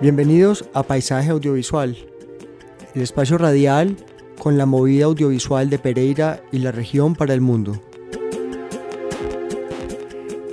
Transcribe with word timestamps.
Bienvenidos 0.00 0.64
a 0.74 0.84
Paisaje 0.84 1.30
Audiovisual, 1.30 1.96
el 2.94 3.02
espacio 3.02 3.36
radial 3.36 3.96
con 4.38 4.56
la 4.56 4.64
movida 4.64 5.06
audiovisual 5.06 5.68
de 5.70 5.80
Pereira 5.80 6.40
y 6.52 6.58
la 6.58 6.70
región 6.70 7.16
para 7.16 7.34
el 7.34 7.40
mundo. 7.40 7.82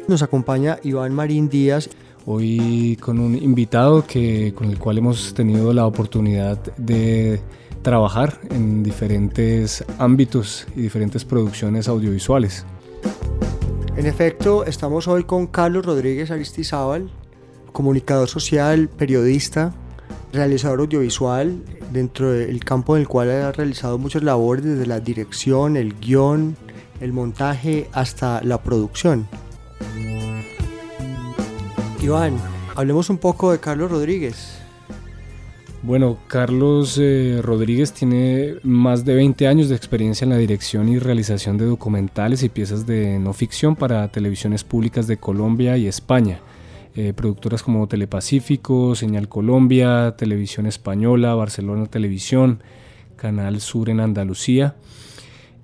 Nos 0.08 0.24
acompaña 0.24 0.80
Iván 0.84 1.14
Marín 1.14 1.48
Díaz. 1.48 1.90
Hoy 2.26 2.98
con 3.00 3.20
un 3.20 3.36
invitado 3.36 4.06
que, 4.08 4.52
con 4.56 4.72
el 4.72 4.80
cual 4.80 4.98
hemos 4.98 5.36
tenido 5.36 5.74
la 5.74 5.86
oportunidad 5.86 6.58
de 6.78 7.40
trabajar 7.84 8.40
en 8.50 8.82
diferentes 8.82 9.86
ámbitos 10.00 10.66
y 10.76 10.82
diferentes 10.82 11.24
producciones 11.24 11.88
audiovisuales. 11.88 12.66
En 13.98 14.08
efecto, 14.08 14.66
estamos 14.66 15.08
hoy 15.08 15.24
con 15.24 15.48
Carlos 15.48 15.86
Rodríguez 15.86 16.30
Aristizábal, 16.30 17.10
comunicador 17.72 18.28
social, 18.28 18.90
periodista, 18.90 19.74
realizador 20.34 20.82
audiovisual, 20.82 21.64
dentro 21.94 22.34
del 22.34 22.64
campo 22.66 22.98
en 22.98 23.04
el 23.04 23.08
cual 23.08 23.32
ha 23.32 23.54
realizado 23.54 23.98
muchas 23.98 24.22
labores 24.22 24.66
desde 24.66 24.86
la 24.86 25.00
dirección, 25.00 25.78
el 25.78 25.98
guion, 25.98 26.58
el 27.00 27.14
montaje 27.14 27.90
hasta 27.94 28.42
la 28.44 28.62
producción. 28.62 29.30
Iván, 32.02 32.38
hablemos 32.76 33.10
un 33.10 33.18
poco 33.18 33.54
de 33.54 33.60
Carlos 33.60 33.90
Rodríguez. 33.90 34.55
Bueno, 35.86 36.18
Carlos 36.26 36.98
eh, 37.00 37.42
Rodríguez 37.44 37.94
tiene 37.94 38.56
más 38.64 39.06
de 39.06 39.14
20 39.14 39.48
años 39.48 39.70
de 39.70 39.76
experiencia 39.76 40.26
en 40.26 40.32
la 40.32 40.38
dirección 40.38 40.90
y 40.90 40.98
realización 40.98 41.60
de 41.60 41.66
documentales 41.66 42.42
y 42.42 42.50
piezas 42.50 42.88
de 42.88 43.20
no 43.20 43.34
ficción 43.34 43.76
para 43.76 44.08
televisiones 44.08 44.64
públicas 44.64 45.06
de 45.06 45.18
Colombia 45.18 45.78
y 45.78 45.86
España. 45.86 46.40
Eh, 46.96 47.14
productoras 47.16 47.62
como 47.62 47.88
Telepacífico, 47.88 48.96
Señal 48.96 49.30
Colombia, 49.30 50.16
Televisión 50.18 50.66
Española, 50.66 51.36
Barcelona 51.36 51.86
Televisión, 51.86 52.64
Canal 53.16 53.62
Sur 53.62 53.92
en 53.92 54.00
Andalucía. 54.00 54.74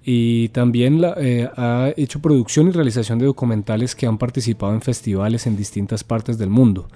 Y 0.04 0.50
también 0.50 1.02
eh, 1.18 1.50
ha 1.58 1.94
hecho 1.98 2.22
producción 2.22 2.68
y 2.68 2.72
realización 2.72 3.18
de 3.18 3.26
documentales 3.26 3.96
que 3.96 4.06
han 4.06 4.20
participado 4.20 4.72
en 4.76 4.82
festivales 4.82 5.48
en 5.48 5.58
distintas 5.58 6.04
partes 6.04 6.38
del 6.38 6.52
mundo. 6.52 6.90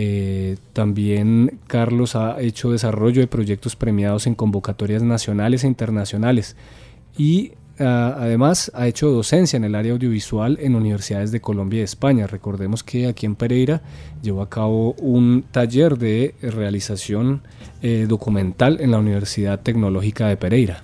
Eh, 0.00 0.58
también 0.74 1.58
Carlos 1.66 2.14
ha 2.14 2.40
hecho 2.40 2.70
desarrollo 2.70 3.20
de 3.20 3.26
proyectos 3.26 3.74
premiados 3.74 4.28
en 4.28 4.36
convocatorias 4.36 5.02
nacionales 5.02 5.64
e 5.64 5.66
internacionales 5.66 6.54
y 7.16 7.52
Ah, 7.80 8.16
además, 8.18 8.72
ha 8.74 8.88
hecho 8.88 9.08
docencia 9.08 9.56
en 9.56 9.62
el 9.62 9.76
área 9.76 9.92
audiovisual 9.92 10.58
en 10.60 10.74
universidades 10.74 11.30
de 11.30 11.40
Colombia 11.40 11.80
y 11.80 11.82
España. 11.84 12.26
Recordemos 12.26 12.82
que 12.82 13.06
aquí 13.06 13.24
en 13.24 13.36
Pereira 13.36 13.82
llevó 14.20 14.42
a 14.42 14.50
cabo 14.50 14.94
un 14.94 15.44
taller 15.52 15.96
de 15.96 16.34
realización 16.42 17.42
eh, 17.80 18.06
documental 18.08 18.80
en 18.80 18.90
la 18.90 18.98
Universidad 18.98 19.60
Tecnológica 19.60 20.26
de 20.26 20.36
Pereira. 20.36 20.82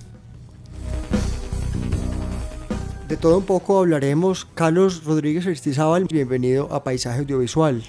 De 3.09 3.17
todo 3.17 3.37
un 3.37 3.45
poco 3.45 3.79
hablaremos. 3.79 4.45
Carlos 4.55 5.03
Rodríguez 5.03 5.45
Aristizábal, 5.45 6.05
bienvenido 6.05 6.73
a 6.73 6.83
Paisaje 6.83 7.19
Audiovisual. 7.19 7.83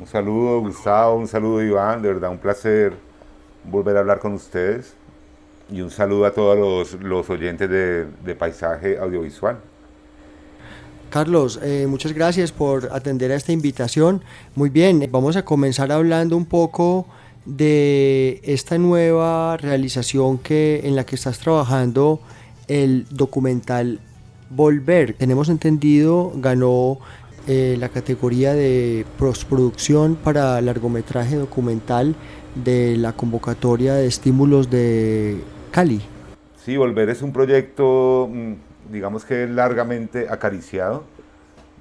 Un 0.00 0.06
saludo 0.06 0.60
Gustavo, 0.60 1.16
un 1.16 1.28
saludo 1.28 1.62
Iván, 1.62 2.00
de 2.00 2.08
verdad 2.08 2.30
un 2.30 2.38
placer 2.38 2.94
volver 3.64 3.98
a 3.98 4.00
hablar 4.00 4.18
con 4.18 4.32
ustedes 4.32 4.94
y 5.70 5.82
un 5.82 5.90
saludo 5.90 6.24
a 6.24 6.32
todos 6.32 6.94
los, 7.02 7.28
oyentes 7.28 7.68
de, 7.68 8.34
Paisaje 8.34 8.98
Audiovisual. 8.98 9.58
Carlos, 11.10 11.60
eh, 11.62 11.86
muchas 11.86 12.14
gracias 12.14 12.50
por 12.50 12.88
atender 12.92 13.30
a 13.30 13.34
esta 13.34 13.52
invitación. 13.52 14.22
Muy 14.54 14.70
bien, 14.70 15.06
vamos 15.12 15.36
a 15.36 15.44
comenzar 15.44 15.92
hablando 15.92 16.34
un 16.34 16.46
poco 16.46 17.06
de 17.44 18.40
esta 18.42 18.78
nueva 18.78 19.58
realización 19.58 20.38
que, 20.38 20.80
en 20.82 20.96
la 20.96 21.04
que 21.04 21.16
estás 21.16 21.38
trabajando, 21.40 22.20
el 22.68 23.06
documental 23.10 24.00
Volver. 24.48 25.14
Tenemos 25.14 25.48
entendido, 25.48 26.32
ganó 26.36 26.98
eh, 27.46 27.76
la 27.78 27.88
categoría 27.88 28.52
de 28.52 29.06
postproducción 29.18 30.14
para 30.16 30.60
largometraje 30.60 31.36
documental 31.36 32.14
de 32.54 32.96
la 32.96 33.12
convocatoria 33.14 33.94
de 33.94 34.06
estímulos 34.06 34.70
de 34.70 35.40
Cali. 35.70 36.02
Sí, 36.56 36.76
Volver 36.76 37.08
es 37.08 37.22
un 37.22 37.32
proyecto, 37.32 38.28
mm, 38.30 38.52
digamos 38.92 39.24
que 39.24 39.46
largamente 39.46 40.26
acariciado. 40.28 41.04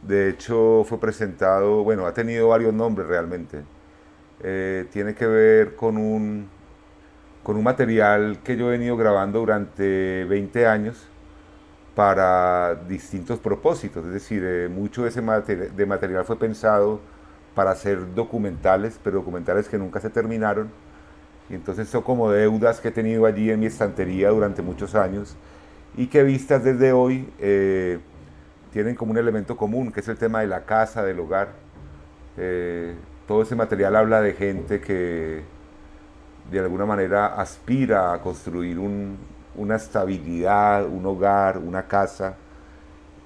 De 0.08 0.30
hecho, 0.30 0.86
fue 0.88 1.00
presentado, 1.00 1.84
bueno, 1.84 2.06
ha 2.06 2.14
tenido 2.14 2.48
varios 2.48 2.74
nombres 2.74 3.08
realmente. 3.08 3.64
Eh, 4.42 4.86
tiene 4.92 5.14
que 5.14 5.28
ver 5.28 5.76
con 5.76 5.98
un, 5.98 6.48
con 7.44 7.58
un 7.58 7.64
material 7.64 8.40
que 8.44 8.56
yo 8.56 8.70
he 8.70 8.78
venido 8.78 8.96
grabando 8.96 9.40
durante 9.40 10.24
20 10.24 10.68
años 10.68 11.09
para 11.96 12.76
distintos 12.76 13.40
propósitos. 13.40 14.06
Es 14.06 14.14
decir, 14.14 14.44
eh, 14.46 14.70
mucho 14.70 15.04
de 15.04 15.10
ese 15.10 15.22
de 15.22 15.86
material 15.86 16.26
fue 16.26 16.38
pensado 16.38 17.00
para 17.56 17.72
hacer 17.72 18.14
documentales, 18.16 19.00
pero 19.04 19.18
documentales 19.18 19.68
que 19.68 19.78
nunca 19.78 20.00
se 20.00 20.10
terminaron 20.10 20.70
y 21.50 21.56
entonces 21.56 21.90
son 21.90 22.04
como 22.04 22.32
deudas 22.32 22.80
que 22.80 22.90
he 22.90 22.92
tenido 22.92 23.26
allí 23.26 23.50
en 23.50 23.60
mi 23.60 23.66
estantería 23.66 24.30
durante 24.30 24.62
muchos 24.62 24.94
años 24.96 25.36
y 25.98 26.08
que 26.08 26.24
vistas 26.24 26.64
desde 26.64 26.92
hoy 26.92 27.28
eh, 27.40 28.00
tienen 28.72 28.96
como 28.96 29.12
un 29.12 29.18
elemento 29.18 29.58
común, 29.58 29.92
que 29.92 30.02
es 30.02 30.08
el 30.08 30.18
tema 30.18 30.42
de 30.42 30.48
la 30.48 30.66
casa, 30.66 31.04
del 31.04 31.20
hogar. 31.20 31.50
Eh, 32.38 32.94
todo 33.28 33.42
ese 33.42 33.56
material 33.56 33.96
habla 33.96 34.22
de 34.22 34.34
gente 34.34 34.80
que 34.80 35.42
de 36.52 36.60
alguna 36.60 36.86
manera 36.86 37.28
aspira 37.40 38.14
a 38.14 38.22
construir 38.22 38.78
una 39.60 39.76
estabilidad, 39.76 40.88
un 40.88 41.06
hogar, 41.06 41.58
una 41.58 41.84
casa, 41.84 42.36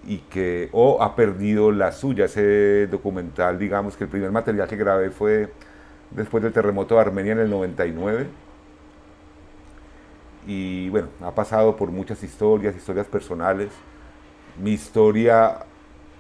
y 0.06 0.18
que 0.18 0.70
o 0.74 1.02
ha 1.02 1.16
perdido 1.16 1.72
la 1.72 1.92
suya. 1.92 2.26
Ese 2.26 2.88
documental, 2.88 3.58
digamos 3.60 3.96
que 3.96 4.06
el 4.06 4.10
primer 4.10 4.32
material 4.32 4.68
que 4.68 4.76
grabé 4.76 5.12
fue 5.12 5.54
después 6.12 6.44
del 6.44 6.52
terremoto 6.52 6.96
de 6.96 7.02
Armenia 7.02 7.34
en 7.34 7.40
el 7.40 7.50
99. 7.50 8.28
Y 10.46 10.90
bueno, 10.90 11.08
ha 11.22 11.34
pasado 11.34 11.76
por 11.78 11.92
muchas 11.92 12.22
historias, 12.24 12.76
historias 12.76 13.08
personales. 13.08 13.70
Mi 14.62 14.72
historia 14.72 15.60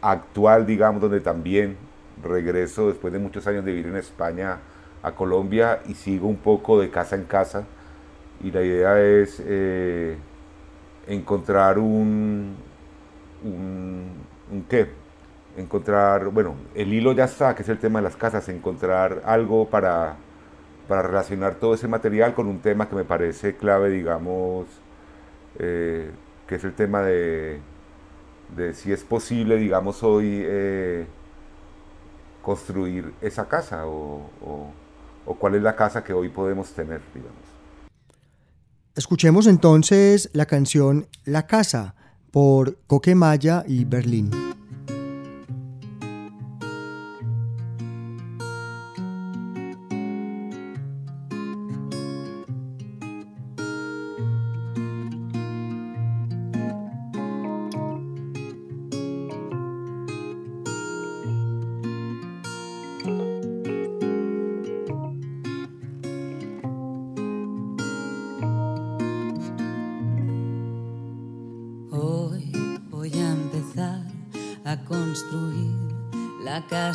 actual, 0.01 0.65
digamos, 0.65 1.01
donde 1.01 1.19
también 1.19 1.77
regreso 2.23 2.87
después 2.87 3.11
de 3.11 3.19
muchos 3.19 3.45
años 3.47 3.65
de 3.65 3.71
vivir 3.71 3.87
en 3.87 3.97
España 3.97 4.59
a 5.01 5.11
Colombia 5.11 5.81
y 5.87 5.95
sigo 5.95 6.27
un 6.27 6.37
poco 6.37 6.79
de 6.79 6.89
casa 6.89 7.15
en 7.15 7.25
casa. 7.25 7.65
Y 8.41 8.51
la 8.51 8.61
idea 8.61 9.01
es 9.01 9.41
eh, 9.45 10.17
encontrar 11.07 11.79
un, 11.79 12.55
un, 13.43 14.65
qué, 14.69 14.89
encontrar, 15.57 16.27
bueno, 16.29 16.55
el 16.75 16.93
hilo 16.93 17.13
ya 17.13 17.25
está, 17.25 17.55
que 17.55 17.63
es 17.63 17.69
el 17.69 17.79
tema 17.79 17.99
de 17.99 18.03
las 18.03 18.15
casas, 18.15 18.49
encontrar 18.49 19.21
algo 19.25 19.69
para, 19.69 20.15
para 20.87 21.03
relacionar 21.03 21.55
todo 21.55 21.73
ese 21.75 21.87
material 21.87 22.33
con 22.33 22.47
un 22.47 22.59
tema 22.59 22.89
que 22.89 22.95
me 22.95 23.05
parece 23.05 23.55
clave, 23.55 23.89
digamos, 23.89 24.67
eh, 25.59 26.11
que 26.47 26.55
es 26.55 26.63
el 26.63 26.73
tema 26.73 27.01
de, 27.03 27.59
de, 28.55 28.73
si 28.73 28.91
es 28.91 29.03
posible, 29.03 29.57
digamos, 29.57 30.03
hoy 30.03 30.41
eh, 30.45 31.05
construir 32.41 33.13
esa 33.21 33.47
casa 33.47 33.85
o, 33.87 34.29
o 35.25 35.35
cuál 35.35 35.55
es 35.55 35.61
la 35.61 35.75
casa 35.75 36.03
que 36.03 36.13
hoy 36.13 36.29
podemos 36.29 36.71
tener, 36.73 37.01
digamos. 37.13 37.42
Escuchemos 38.95 39.47
entonces 39.47 40.29
la 40.33 40.45
canción 40.45 41.07
La 41.25 41.47
Casa 41.47 41.95
por 42.29 42.77
Coquemaya 42.85 43.63
y 43.67 43.85
Berlín. 43.85 44.29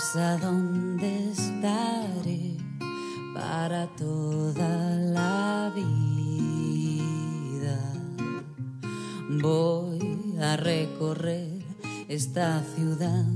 casa 0.08 0.38
donde 0.38 1.32
estaré 1.32 2.56
para 3.34 3.87
toda 3.88 4.96
la 4.96 5.70
vida. 5.75 7.78
Voy 9.28 10.38
a 10.40 10.56
recorrer 10.56 11.60
esta 12.08 12.62
ciudad, 12.75 13.26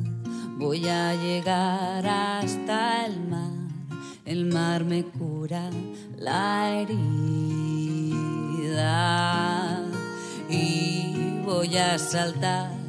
voy 0.57 0.89
a 0.89 1.15
llegar 1.15 2.07
hasta 2.07 3.05
el 3.05 3.21
mar, 3.29 3.51
el 4.25 4.47
mar 4.47 4.85
me 4.85 5.05
cura 5.05 5.69
la 6.17 6.71
herida 6.71 7.03
y 10.49 11.39
voy 11.45 11.77
a 11.77 11.99
saltar 11.99 12.83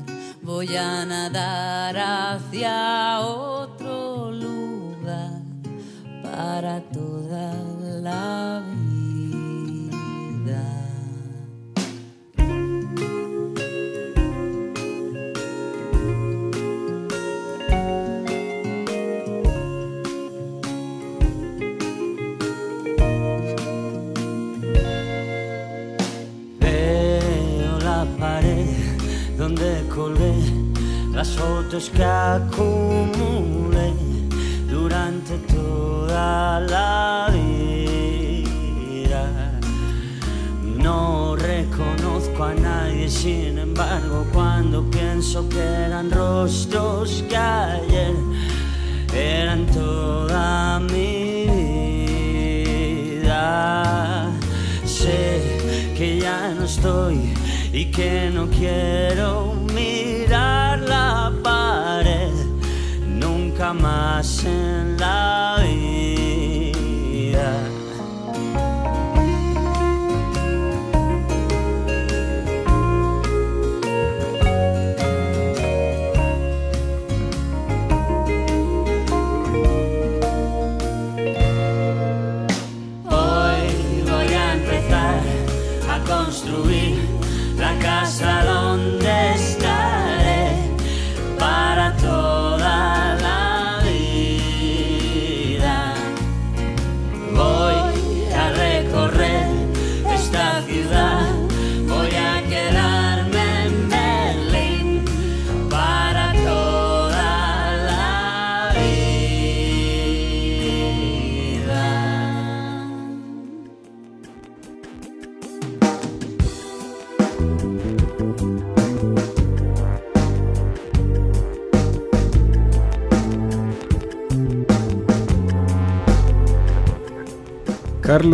voy 0.44 0.76
a 0.76 1.06
nadar 1.06 1.98
hacia 1.98 3.22
hoy 3.22 3.63
para 6.36 6.82
toda 6.92 7.54
la 8.02 8.64
vida. 8.66 9.44
colgué 29.94 30.34
las 31.14 31.30
fotos 31.36 31.92
que 31.92 32.04
acumulé 32.04 33.63
toda 36.24 36.60
la 36.60 37.28
vida. 37.32 37.60
No 40.64 41.36
reconozco 41.36 42.44
a 42.44 42.54
nadie, 42.54 43.10
sin 43.10 43.58
embargo, 43.58 44.26
cuando 44.32 44.90
pienso 44.90 45.50
que 45.50 45.60
eran 45.60 46.12
rostros 46.12 47.24
que 47.30 47.36
ayer 47.38 48.16
eran 49.14 49.66
toda 49.68 50.80
mi 50.80 51.46
vida. 53.26 54.30
Sé 54.86 55.94
que 55.98 56.20
ya 56.20 56.54
no 56.58 56.64
estoy 56.66 57.34
y 57.72 57.86
que 57.86 58.30
no 58.34 58.48
quiero 58.48 59.54
mirar 59.74 60.80
la 60.80 61.32
pared 61.44 62.34
nunca 63.24 63.74
más 63.74 64.44
en 64.46 64.98
la 65.00 65.53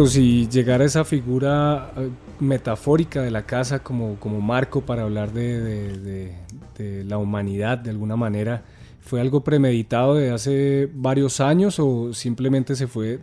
Carlos, 0.09 0.15
y 0.17 0.47
llegar 0.49 0.81
a 0.81 0.85
esa 0.85 1.05
figura 1.05 1.91
eh, 1.95 2.09
metafórica 2.39 3.21
de 3.21 3.31
la 3.31 3.45
casa 3.45 3.79
como, 3.79 4.15
como 4.19 4.41
marco 4.41 4.81
para 4.81 5.03
hablar 5.03 5.31
de, 5.31 6.35
la 7.05 7.17
humanidad 7.17 7.77
de 7.77 7.89
alguna 7.89 8.15
manera, 8.15 8.63
¿fue 9.01 9.19
algo 9.19 9.43
premeditado 9.43 10.15
de 10.15 10.31
hace 10.31 10.89
varios 10.93 11.41
años 11.41 11.77
o 11.79 12.13
simplemente 12.13 12.75
se 12.75 12.87
fue, 12.87 13.19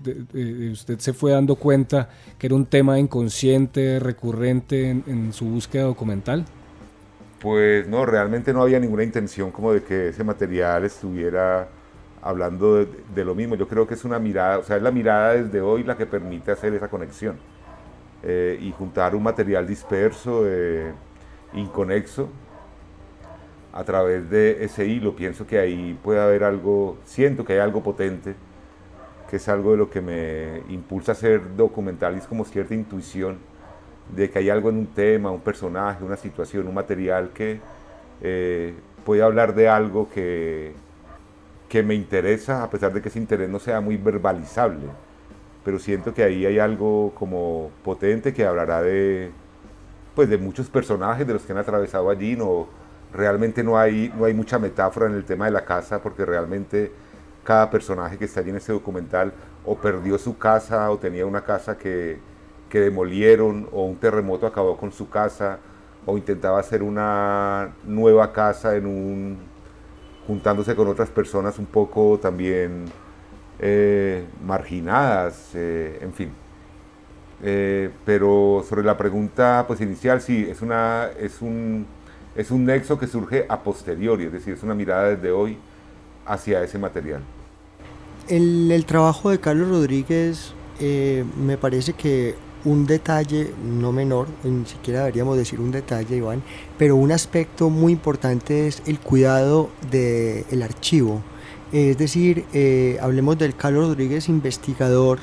usted 0.71 0.99
se 0.99 1.15
fue 1.15 1.33
dando 1.33 1.57
cuenta 1.57 2.11
que 2.39 2.49
era 2.49 2.55
un 2.55 2.67
tema 2.67 2.99
inconsciente, 2.99 3.99
recurrente 3.99 4.91
en 4.91 5.33
su 5.33 5.47
búsqueda 5.47 5.85
documental? 5.85 6.45
Pues 7.41 7.89
no, 7.89 8.05
realmente 8.05 8.53
no 8.53 8.63
había 8.63 8.79
ninguna 8.79 9.05
intención 9.05 9.51
como 9.51 9.73
de 9.73 9.83
que 9.83 10.09
ese 10.09 10.23
material 10.23 10.85
estuviera 10.85 11.69
hablando 12.27 12.85
de, 12.85 13.25
lo 13.25 13.35
mismo. 13.35 13.55
Yo 13.55 13.69
creo 13.69 13.87
que 13.87 13.95
es 13.95 14.05
una 14.05 14.19
mirada, 14.19 14.59
o 14.59 14.63
sea, 14.65 14.77
es 14.77 14.83
la 14.83 14.91
mirada 14.91 15.35
desde 15.35 15.61
hoy 15.61 15.85
la 15.85 15.97
que 15.97 16.07
permite 16.07 16.51
hacer 16.51 16.75
esa 16.75 16.89
conexión 16.89 17.37
eh, 18.23 18.59
y 18.61 18.73
juntar 18.73 19.15
un 19.15 19.23
material 19.23 19.67
disperso, 19.67 20.43
eh, 20.45 20.93
inconexo, 21.55 22.29
a 23.73 23.85
través 23.85 24.29
de 24.29 24.65
ese 24.65 24.87
hilo. 24.87 25.15
Pienso 25.15 25.47
que 25.47 25.59
ahí 25.59 25.97
puede 26.03 26.21
haber 26.21 26.43
algo, 26.43 26.99
siento 27.05 27.45
que 27.45 27.55
hay 27.55 27.61
algo 27.61 27.83
potente, 27.83 28.35
que 29.31 29.37
es 29.37 29.49
algo 29.49 29.73
de 29.73 29.77
lo 29.77 29.89
que 29.89 30.01
me 30.01 30.63
impulsa 30.69 31.13
a 31.13 31.15
hacer 31.15 31.57
documental, 31.57 32.17
es 32.17 32.27
como 32.27 32.45
cierta 32.45 32.75
intuición 32.75 33.39
de 34.15 34.31
que 34.31 34.39
hay 34.41 34.51
algo 34.51 34.71
en 34.71 34.79
un 34.79 34.87
tema, 34.87 35.31
un 35.31 35.41
personaje, 35.41 36.05
una 36.05 36.17
situación, 36.17 36.67
un 36.67 36.75
material 36.75 37.31
que 37.31 37.61
eh, 38.21 38.75
puede 39.05 39.23
hablar 39.23 39.55
de 39.55 39.69
algo 39.69 40.09
que 40.09 40.75
que 41.69 41.83
me 41.83 41.95
interesa, 41.95 42.63
a 42.63 42.71
pesar 42.71 42.93
de 42.93 43.03
que 43.03 43.09
ese 43.09 43.19
interés 43.19 43.49
no 43.49 43.59
sea 43.59 43.81
muy 43.81 43.97
verbalizable. 43.97 44.87
Pero 45.65 45.79
siento 45.79 46.15
que 46.15 46.23
ahí 46.23 46.47
hay 46.47 46.59
algo 46.59 47.13
como 47.15 47.71
potente 47.83 48.33
que 48.33 48.47
hablará 48.47 48.83
de, 48.83 49.31
pues, 50.15 50.29
de 50.29 50.39
muchos 50.39 50.69
personajes 50.69 51.27
de 51.27 51.33
los 51.33 51.43
que 51.43 51.53
han 51.53 51.59
atravesado 51.59 52.09
allí. 52.11 52.37
No, 52.37 52.69
realmente 53.13 53.65
no 53.65 53.79
hay, 53.79 54.13
no 54.17 54.25
hay 54.27 54.35
mucha 54.35 54.59
metáfora 54.59 55.07
en 55.07 55.15
el 55.15 55.25
tema 55.25 55.47
de 55.47 55.53
la 55.53 55.65
casa, 55.65 56.01
porque 56.03 56.25
realmente 56.25 56.93
cada 57.45 57.71
personaje 57.71 58.19
que 58.19 58.27
está 58.27 58.41
allí 58.41 58.51
en 58.51 58.57
ese 58.57 58.73
documental 58.73 59.33
o 59.65 59.77
perdió 59.77 60.19
su 60.19 60.37
casa 60.39 60.91
o 60.91 60.99
tenía 60.99 61.27
una 61.27 61.43
casa 61.43 61.79
que, 61.79 62.19
que 62.69 62.81
demolieron 62.81 63.69
o 63.73 63.85
un 63.85 63.97
terremoto 63.97 64.47
acabó 64.47 64.77
con 64.77 64.93
su 64.93 65.09
casa 65.09 65.59
o 66.05 66.17
intentaba 66.17 66.59
hacer 66.61 66.83
una 66.83 67.75
nueva 67.85 68.33
casa 68.33 68.77
en 68.77 68.87
un 68.87 69.39
juntándose 70.27 70.75
con 70.75 70.89
otras 70.89 71.09
personas 71.09 71.59
un 71.59 71.67
poco 71.67 72.19
también 72.19 72.87
eh, 73.59 74.25
marginadas, 74.45 75.51
eh, 75.55 75.99
en 76.03 76.13
fin. 76.13 76.31
Eh, 77.43 77.91
pero 78.05 78.65
sobre 78.69 78.83
la 78.83 78.97
pregunta 78.97 79.65
pues 79.67 79.81
inicial, 79.81 80.21
sí, 80.21 80.47
es, 80.49 80.63
una, 80.63 81.09
es, 81.19 81.41
un, 81.41 81.87
es 82.35 82.51
un 82.51 82.65
nexo 82.65 82.99
que 82.99 83.07
surge 83.07 83.47
a 83.49 83.63
posteriori, 83.63 84.25
es 84.25 84.33
decir, 84.33 84.55
es 84.55 84.63
una 84.63 84.75
mirada 84.75 85.11
desde 85.11 85.31
hoy 85.31 85.59
hacia 86.27 86.63
ese 86.63 86.79
material. 86.79 87.23
El, 88.29 88.71
el 88.73 88.85
trabajo 88.85 89.31
de 89.31 89.39
Carlos 89.39 89.69
Rodríguez 89.69 90.55
me 90.81 91.57
parece 91.57 91.95
que 91.95 92.35
un 92.67 92.85
detalle 92.85 93.55
no 93.65 93.93
menor, 93.93 94.27
ni 94.43 94.67
siquiera 94.67 95.01
deberíamos 95.01 95.39
decir 95.39 95.61
un 95.61 95.71
detalle, 95.71 96.17
Iván, 96.17 96.43
pero 96.77 96.97
un 96.97 97.13
aspecto 97.13 97.71
muy 97.71 97.93
importante 97.93 98.67
es 98.67 98.83
el 98.87 98.99
cuidado 98.99 99.71
del 99.91 100.63
archivo. 100.63 101.23
Es 101.73 101.97
decir, 101.97 102.45
eh, 102.53 102.99
hablemos 103.01 103.39
del 103.39 103.55
Carlos 103.55 103.89
Rodríguez 103.89 104.29
investigador 104.29 105.21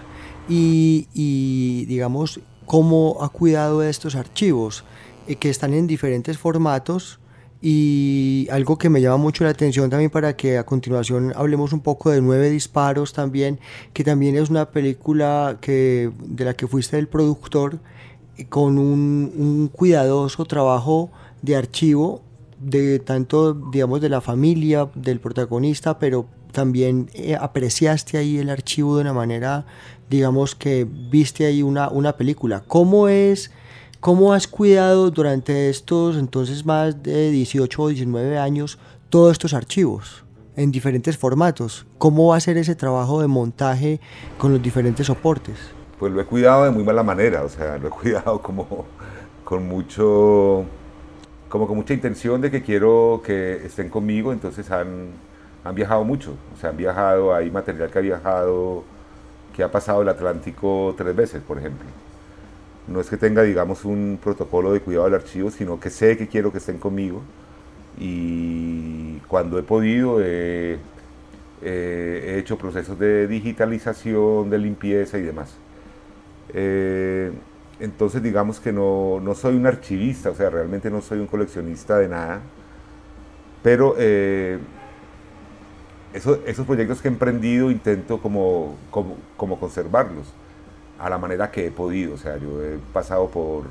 y, 0.47 1.85
digamos 1.85 2.39
cómo 2.65 3.17
ha 3.21 3.29
cuidado 3.29 3.81
de 3.81 3.89
estos 3.89 4.15
archivos 4.15 4.85
eh, 5.27 5.35
que 5.35 5.49
están 5.49 5.73
en 5.73 5.85
diferentes 5.85 6.37
formatos 6.37 7.19
y 7.65 8.45
algo 8.51 8.77
que 8.77 8.89
me 8.89 8.99
llama 8.99 9.15
mucho 9.15 9.45
la 9.45 9.51
atención 9.51 9.89
también 9.89 10.11
para 10.11 10.35
que 10.35 10.57
a 10.57 10.65
continuación 10.65 11.31
hablemos 11.33 11.71
un 11.71 11.79
poco 11.79 12.11
de 12.11 12.19
Nueve 12.19 12.49
Disparos 12.49 13.13
también, 13.13 13.57
que 13.93 14.03
también 14.03 14.35
es 14.35 14.49
una 14.49 14.69
película 14.69 15.59
que, 15.61 16.11
de 16.19 16.43
la 16.43 16.55
que 16.55 16.67
fuiste 16.67 16.99
el 16.99 17.07
productor, 17.07 17.79
con 18.49 18.77
un, 18.77 19.69
cuidadoso 19.71 20.43
trabajo 20.43 21.09
de 21.41 21.55
archivo 21.55 22.21
de 22.59 22.99
tanto, 22.99 23.53
digamos, 23.53 24.01
de 24.01 24.09
la 24.09 24.19
familia, 24.19 24.89
del 24.93 25.21
protagonista, 25.21 25.99
pero 25.99 26.25
también 26.51 27.09
eh, 27.13 27.37
apreciaste 27.39 28.17
ahí 28.17 28.39
el 28.39 28.49
archivo 28.49 28.97
de 28.97 29.03
una 29.03 29.13
manera, 29.13 29.65
digamos, 30.09 30.53
que 30.53 30.85
viste 30.85 31.45
ahí 31.45 31.63
una, 31.63 31.87
una 31.89 32.17
película. 32.17 32.61
¿Cómo 32.67 33.07
es 33.07 33.51
¿Cómo 34.03 34.33
has 34.33 34.49
cuidado 34.49 35.11
durante 35.11 35.69
estos 35.69 36.17
entonces 36.17 36.65
más 36.65 37.01
de 37.01 37.31
18 37.31 37.81
o 37.81 37.87
19 37.87 38.37
años 38.37 38.77
todos 39.09 39.31
estos 39.31 39.53
archivos 39.53 40.25
en 40.57 40.73
diferentes 40.73 41.17
formatos. 41.17 41.85
¿Cómo 41.99 42.27
va 42.27 42.35
a 42.35 42.41
ser 42.41 42.57
ese 42.57 42.75
trabajo 42.75 43.21
de 43.21 43.27
montaje 43.27 44.01
con 44.37 44.51
los 44.51 44.61
diferentes 44.61 45.07
soportes? 45.07 45.57
Pues 45.99 46.11
lo 46.11 46.19
he 46.19 46.25
cuidado 46.25 46.65
de 46.65 46.71
muy 46.71 46.83
mala 46.83 47.01
manera, 47.01 47.45
o 47.45 47.47
sea, 47.47 47.77
lo 47.77 47.87
he 47.87 47.91
cuidado 48.01 48.41
como 48.41 48.85
con 49.45 49.69
mucho 49.69 50.65
como 51.47 51.65
con 51.65 51.77
mucha 51.77 51.93
intención 51.93 52.41
de 52.41 52.51
que 52.51 52.61
quiero 52.61 53.21
que 53.25 53.65
estén 53.65 53.87
conmigo, 53.87 54.33
entonces 54.33 54.69
han, 54.69 55.11
han 55.63 55.75
viajado 55.75 56.03
mucho, 56.03 56.35
o 56.53 56.59
sea, 56.59 56.71
han 56.71 56.77
viajado, 56.77 57.33
hay 57.33 57.49
material 57.49 57.89
que 57.89 57.99
ha 57.99 58.01
viajado, 58.01 58.83
que 59.55 59.63
ha 59.63 59.71
pasado 59.71 60.01
el 60.01 60.09
Atlántico 60.09 60.93
tres 60.97 61.15
veces, 61.15 61.41
por 61.41 61.57
ejemplo. 61.57 61.87
No 62.87 62.99
es 62.99 63.09
que 63.09 63.17
tenga, 63.17 63.43
digamos, 63.43 63.85
un 63.85 64.19
protocolo 64.21 64.73
de 64.73 64.81
cuidado 64.81 65.05
del 65.05 65.15
archivo, 65.15 65.51
sino 65.51 65.79
que 65.79 65.89
sé 65.89 66.17
que 66.17 66.27
quiero 66.27 66.51
que 66.51 66.57
estén 66.57 66.79
conmigo. 66.79 67.21
Y 67.97 69.19
cuando 69.27 69.59
he 69.59 69.63
podido 69.63 70.21
he 70.21 70.79
hecho 72.37 72.57
procesos 72.57 72.99
de 72.99 73.27
digitalización, 73.27 74.49
de 74.49 74.57
limpieza 74.57 75.17
y 75.17 75.21
demás. 75.21 75.55
Eh, 76.53 77.31
entonces 77.79 78.21
digamos 78.21 78.59
que 78.59 78.71
no, 78.71 79.21
soy 79.35 79.55
un 79.55 79.65
archivista, 79.65 80.29
o 80.29 80.35
sea, 80.35 80.49
realmente 80.49 80.89
no 80.89 81.01
soy 81.01 81.19
un 81.19 81.27
coleccionista 81.27 81.97
de 81.97 82.07
nada, 82.07 82.41
pero 83.63 83.95
eh, 83.97 84.59
esos 86.13 86.65
proyectos 86.65 87.01
que 87.01 87.07
he 87.07 87.11
emprendido 87.11 87.71
intento 87.71 88.21
como, 88.21 88.77
como, 88.91 89.59
conservarlos 89.59 90.27
a 91.03 91.09
la 91.09 91.17
manera 91.17 91.51
que 91.51 91.67
he 91.67 91.71
podido, 91.71 92.13
o 92.13 92.17
sea, 92.17 92.37
yo 92.37 92.63
he 92.63 92.77
pasado 92.93 93.27
por, 93.27 93.65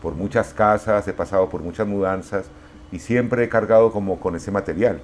por 0.00 0.14
muchas 0.14 0.54
casas, 0.54 1.06
he 1.06 1.12
pasado 1.12 1.50
por 1.50 1.60
muchas 1.60 1.86
mudanzas 1.86 2.46
y 2.90 2.98
siempre 2.98 3.44
he 3.44 3.48
cargado 3.50 3.92
como 3.92 4.18
con 4.18 4.34
ese 4.34 4.50
material. 4.50 5.02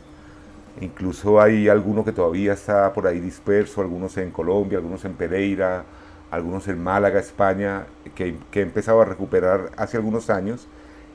Incluso 0.81 1.39
hay 1.39 1.69
alguno 1.69 2.07
que 2.07 2.13
todavía 2.13 2.55
está 2.55 2.91
por 2.95 3.07
ahí 3.07 3.21
disperso, 3.21 3.83
algunos 3.83 4.17
en 4.17 4.31
Colombia, 4.31 4.79
algunos 4.79 5.05
en 5.05 5.13
Pereira, 5.13 5.85
algunos 6.31 6.69
en 6.69 6.83
Málaga, 6.83 7.21
España, 7.21 7.85
que, 8.15 8.37
que, 8.51 8.61
he 8.61 8.63
empezado 8.63 9.03
a 9.03 9.05
recuperar 9.05 9.73
hace 9.77 9.99
algunos 9.99 10.31
años 10.31 10.67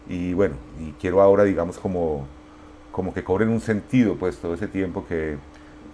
y 0.07 0.33
bueno, 0.33 0.53
y 0.79 0.91
quiero 0.93 1.19
ahora 1.19 1.45
digamos 1.45 1.79
como, 1.79 2.27
como 2.91 3.11
que 3.11 3.23
cobren 3.23 3.49
un 3.49 3.59
sentido 3.59 4.15
pues 4.17 4.37
todo 4.37 4.53
ese 4.53 4.67
tiempo 4.67 5.03
que, 5.07 5.37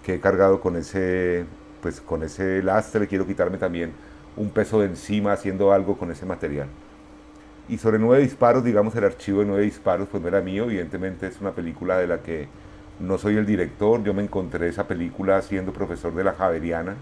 que 0.04 0.16
he 0.16 0.20
cargado 0.20 0.60
con 0.60 0.76
ese, 0.76 1.46
pues, 1.80 2.02
con 2.02 2.22
ese 2.22 2.62
lastre, 2.62 3.06
quiero 3.06 3.26
quitarme 3.26 3.56
también 3.56 3.92
un 4.38 4.50
peso 4.50 4.80
de 4.80 4.86
encima 4.86 5.32
haciendo 5.32 5.72
algo 5.72 5.98
con 5.98 6.10
ese 6.10 6.24
material. 6.24 6.68
Y 7.68 7.76
sobre 7.76 7.98
Nueve 7.98 8.22
Disparos, 8.22 8.64
digamos 8.64 8.94
el 8.96 9.04
archivo 9.04 9.40
de 9.40 9.46
Nueve 9.46 9.64
Disparos 9.64 10.08
pues 10.10 10.22
no 10.22 10.28
era 10.28 10.40
mío, 10.40 10.64
evidentemente 10.64 11.26
es 11.26 11.40
una 11.40 11.52
película 11.52 11.98
de 11.98 12.06
la 12.06 12.18
que 12.22 12.48
no 13.00 13.18
soy 13.18 13.36
el 13.36 13.44
director, 13.44 14.02
yo 14.02 14.14
me 14.14 14.22
encontré 14.22 14.68
esa 14.68 14.88
película 14.88 15.42
siendo 15.42 15.72
profesor 15.72 16.14
de 16.14 16.24
la 16.24 16.32
Javeriana, 16.32 16.96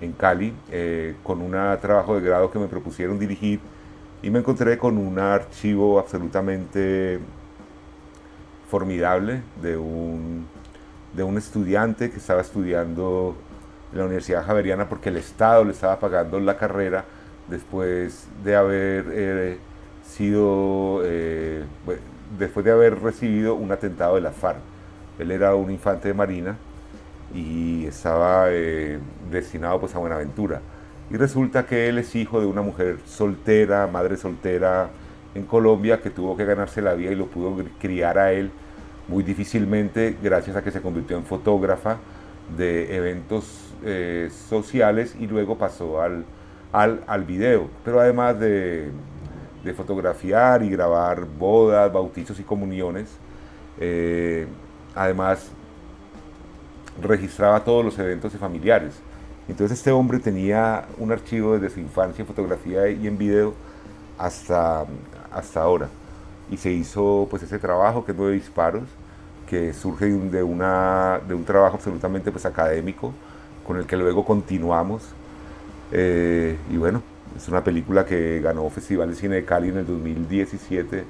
en 0.00 0.12
Cali 0.12 0.52
eh, 0.70 1.14
con 1.22 1.40
un 1.40 1.52
trabajo 1.80 2.16
de 2.18 2.26
grado 2.26 2.50
que 2.50 2.58
me 2.58 2.66
propusieron 2.66 3.18
dirigir 3.18 3.60
y 4.22 4.30
me 4.30 4.40
encontré 4.40 4.76
con 4.76 4.98
un 4.98 5.18
archivo 5.18 5.98
absolutamente 5.98 7.20
formidable 8.68 9.42
de 9.60 9.76
un, 9.76 10.46
de 11.14 11.22
un 11.22 11.38
estudiante 11.38 12.10
que 12.10 12.16
estaba 12.16 12.40
estudiando 12.40 13.36
la 13.94 14.04
Universidad 14.04 14.44
Javeriana 14.44 14.88
porque 14.88 15.08
el 15.08 15.16
Estado 15.16 15.64
le 15.64 15.72
estaba 15.72 15.98
pagando 15.98 16.40
la 16.40 16.56
carrera 16.56 17.04
después 17.48 18.28
de 18.44 18.56
haber 18.56 19.04
eh, 19.10 19.58
sido, 20.04 21.02
eh, 21.04 21.64
después 22.38 22.64
de 22.64 22.72
haber 22.72 23.00
recibido 23.00 23.54
un 23.54 23.72
atentado 23.72 24.14
de 24.14 24.22
la 24.22 24.32
FARC. 24.32 24.58
Él 25.18 25.30
era 25.30 25.54
un 25.54 25.70
infante 25.70 26.08
de 26.08 26.14
Marina 26.14 26.56
y 27.34 27.86
estaba 27.86 28.46
eh, 28.48 28.98
destinado 29.30 29.80
pues 29.80 29.94
a 29.94 29.98
Buenaventura. 29.98 30.60
Y 31.10 31.16
resulta 31.16 31.66
que 31.66 31.88
él 31.88 31.98
es 31.98 32.14
hijo 32.14 32.40
de 32.40 32.46
una 32.46 32.62
mujer 32.62 32.98
soltera, 33.04 33.86
madre 33.86 34.16
soltera 34.16 34.88
en 35.34 35.44
Colombia, 35.44 36.00
que 36.00 36.10
tuvo 36.10 36.36
que 36.36 36.44
ganarse 36.44 36.80
la 36.80 36.94
vida 36.94 37.10
y 37.10 37.14
lo 37.14 37.26
pudo 37.26 37.62
criar 37.78 38.18
a 38.18 38.32
él 38.32 38.50
muy 39.08 39.22
difícilmente 39.22 40.16
gracias 40.22 40.56
a 40.56 40.62
que 40.62 40.70
se 40.70 40.80
convirtió 40.80 41.16
en 41.16 41.24
fotógrafa 41.24 41.98
de 42.56 42.96
eventos 42.96 43.71
eh, 43.84 44.30
sociales 44.48 45.16
y 45.18 45.26
luego 45.26 45.56
pasó 45.56 46.00
al, 46.00 46.24
al, 46.72 47.02
al 47.06 47.24
video. 47.24 47.68
Pero 47.84 48.00
además 48.00 48.38
de, 48.38 48.90
de, 49.64 49.74
fotografiar 49.74 50.62
y 50.62 50.70
grabar 50.70 51.24
bodas, 51.24 51.92
bautizos 51.92 52.38
y 52.40 52.42
comuniones, 52.42 53.08
eh, 53.78 54.46
además 54.94 55.48
registraba 57.00 57.62
todos 57.64 57.84
los 57.84 57.98
eventos 57.98 58.32
familiares. 58.34 58.94
Entonces 59.48 59.78
este 59.78 59.90
hombre 59.90 60.18
tenía 60.18 60.84
un 60.98 61.10
archivo 61.10 61.58
desde 61.58 61.74
su 61.74 61.80
infancia 61.80 62.22
en 62.22 62.26
fotografía 62.26 62.88
y 62.88 63.06
en 63.06 63.18
video 63.18 63.54
hasta, 64.18 64.84
hasta 65.32 65.62
ahora. 65.62 65.88
Y 66.50 66.56
se 66.56 66.70
hizo 66.70 67.26
pues 67.30 67.42
ese 67.42 67.58
trabajo 67.58 68.04
que 68.04 68.12
es 68.12 68.18
Nueve 68.18 68.34
Disparos, 68.34 68.84
que 69.48 69.72
surge 69.72 70.06
de, 70.06 70.42
una, 70.42 71.20
de 71.26 71.34
un 71.34 71.44
trabajo 71.44 71.76
absolutamente 71.76 72.30
pues 72.30 72.46
académico, 72.46 73.12
con 73.72 73.80
el 73.80 73.86
que 73.86 73.96
luego 73.96 74.22
continuamos. 74.22 75.02
Eh, 75.92 76.58
y 76.70 76.76
bueno, 76.76 77.00
es 77.34 77.48
una 77.48 77.64
película 77.64 78.04
que 78.04 78.38
ganó 78.40 78.68
Festival 78.68 79.08
de 79.08 79.14
Cine 79.14 79.36
de 79.36 79.44
Cali 79.46 79.70
en 79.70 79.78
el 79.78 79.86
2017 79.86 81.04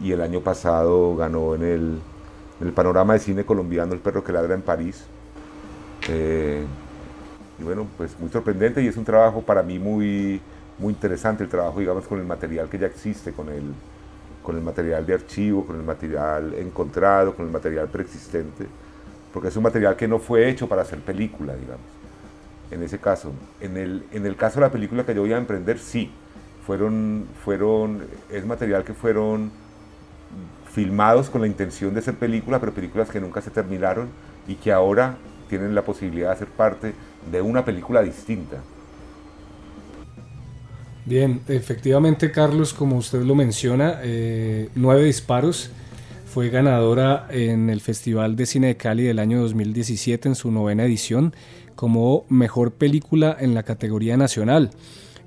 y 0.00 0.12
el 0.12 0.20
año 0.20 0.40
pasado 0.42 1.16
ganó 1.16 1.56
en 1.56 1.62
el 1.64 2.00
el 2.60 2.72
panorama 2.72 3.14
de 3.14 3.18
cine 3.18 3.44
colombiano 3.44 3.94
El 3.94 3.98
perro 3.98 4.22
que 4.22 4.30
ladra 4.30 4.54
en 4.54 4.62
París. 4.62 5.02
Eh, 6.08 6.64
y 7.58 7.64
bueno, 7.64 7.88
pues 7.96 8.16
muy 8.20 8.30
sorprendente 8.30 8.80
y 8.80 8.86
es 8.86 8.96
un 8.96 9.04
trabajo 9.04 9.42
para 9.42 9.64
mí 9.64 9.80
muy, 9.80 10.40
muy 10.78 10.92
interesante, 10.92 11.42
el 11.42 11.50
trabajo, 11.50 11.80
digamos, 11.80 12.06
con 12.06 12.20
el 12.20 12.26
material 12.26 12.68
que 12.68 12.78
ya 12.78 12.86
existe, 12.86 13.32
con 13.32 13.48
el, 13.48 13.64
con 14.44 14.56
el 14.56 14.62
material 14.62 15.04
de 15.04 15.14
archivo, 15.14 15.66
con 15.66 15.74
el 15.74 15.82
material 15.82 16.54
encontrado, 16.54 17.34
con 17.34 17.46
el 17.46 17.50
material 17.50 17.88
preexistente, 17.88 18.68
porque 19.32 19.48
es 19.48 19.56
un 19.56 19.62
material 19.62 19.96
que 19.96 20.06
no 20.06 20.18
fue 20.18 20.48
hecho 20.48 20.68
para 20.68 20.82
hacer 20.82 21.00
película, 21.00 21.54
digamos, 21.54 21.86
en 22.70 22.82
ese 22.82 22.98
caso. 22.98 23.32
En 23.60 23.76
el, 23.76 24.04
en 24.12 24.26
el 24.26 24.36
caso 24.36 24.60
de 24.60 24.66
la 24.66 24.72
película 24.72 25.04
que 25.04 25.14
yo 25.14 25.22
voy 25.22 25.32
a 25.32 25.38
emprender, 25.38 25.78
sí, 25.78 26.10
fueron, 26.66 27.26
fueron, 27.44 28.04
es 28.30 28.44
material 28.46 28.84
que 28.84 28.94
fueron 28.94 29.50
filmados 30.72 31.28
con 31.28 31.40
la 31.40 31.46
intención 31.46 31.94
de 31.94 32.02
ser 32.02 32.14
películas, 32.14 32.60
pero 32.60 32.72
películas 32.72 33.10
que 33.10 33.20
nunca 33.20 33.40
se 33.40 33.50
terminaron 33.50 34.08
y 34.46 34.54
que 34.54 34.72
ahora 34.72 35.16
tienen 35.48 35.74
la 35.74 35.82
posibilidad 35.82 36.30
de 36.30 36.36
ser 36.36 36.48
parte 36.48 36.94
de 37.30 37.42
una 37.42 37.64
película 37.64 38.02
distinta. 38.02 38.58
Bien, 41.04 41.40
efectivamente 41.48 42.30
Carlos, 42.30 42.72
como 42.72 42.96
usted 42.96 43.22
lo 43.22 43.34
menciona, 43.34 43.98
eh, 44.02 44.70
Nueve 44.74 45.04
Disparos 45.04 45.70
fue 46.32 46.48
ganadora 46.48 47.26
en 47.28 47.68
el 47.68 47.82
Festival 47.82 48.36
de 48.36 48.46
Cine 48.46 48.68
de 48.68 48.76
Cali 48.78 49.02
del 49.02 49.18
año 49.18 49.42
2017 49.42 50.30
en 50.30 50.34
su 50.34 50.50
novena 50.50 50.86
edición 50.86 51.36
como 51.74 52.24
mejor 52.30 52.72
película 52.72 53.36
en 53.38 53.52
la 53.52 53.64
categoría 53.64 54.16
nacional. 54.16 54.70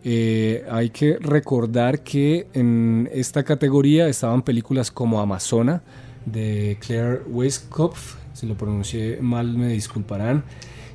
Eh, 0.03 0.65
hay 0.67 0.89
que 0.89 1.19
recordar 1.19 2.03
que 2.03 2.47
en 2.53 3.07
esta 3.13 3.43
categoría 3.43 4.07
estaban 4.07 4.41
películas 4.41 4.89
como 4.89 5.19
Amazona 5.19 5.83
de 6.25 6.79
Claire 6.79 7.21
Weiskopf, 7.27 8.15
si 8.33 8.47
lo 8.47 8.55
pronuncié 8.55 9.19
mal 9.21 9.55
me 9.55 9.67
disculparán, 9.67 10.43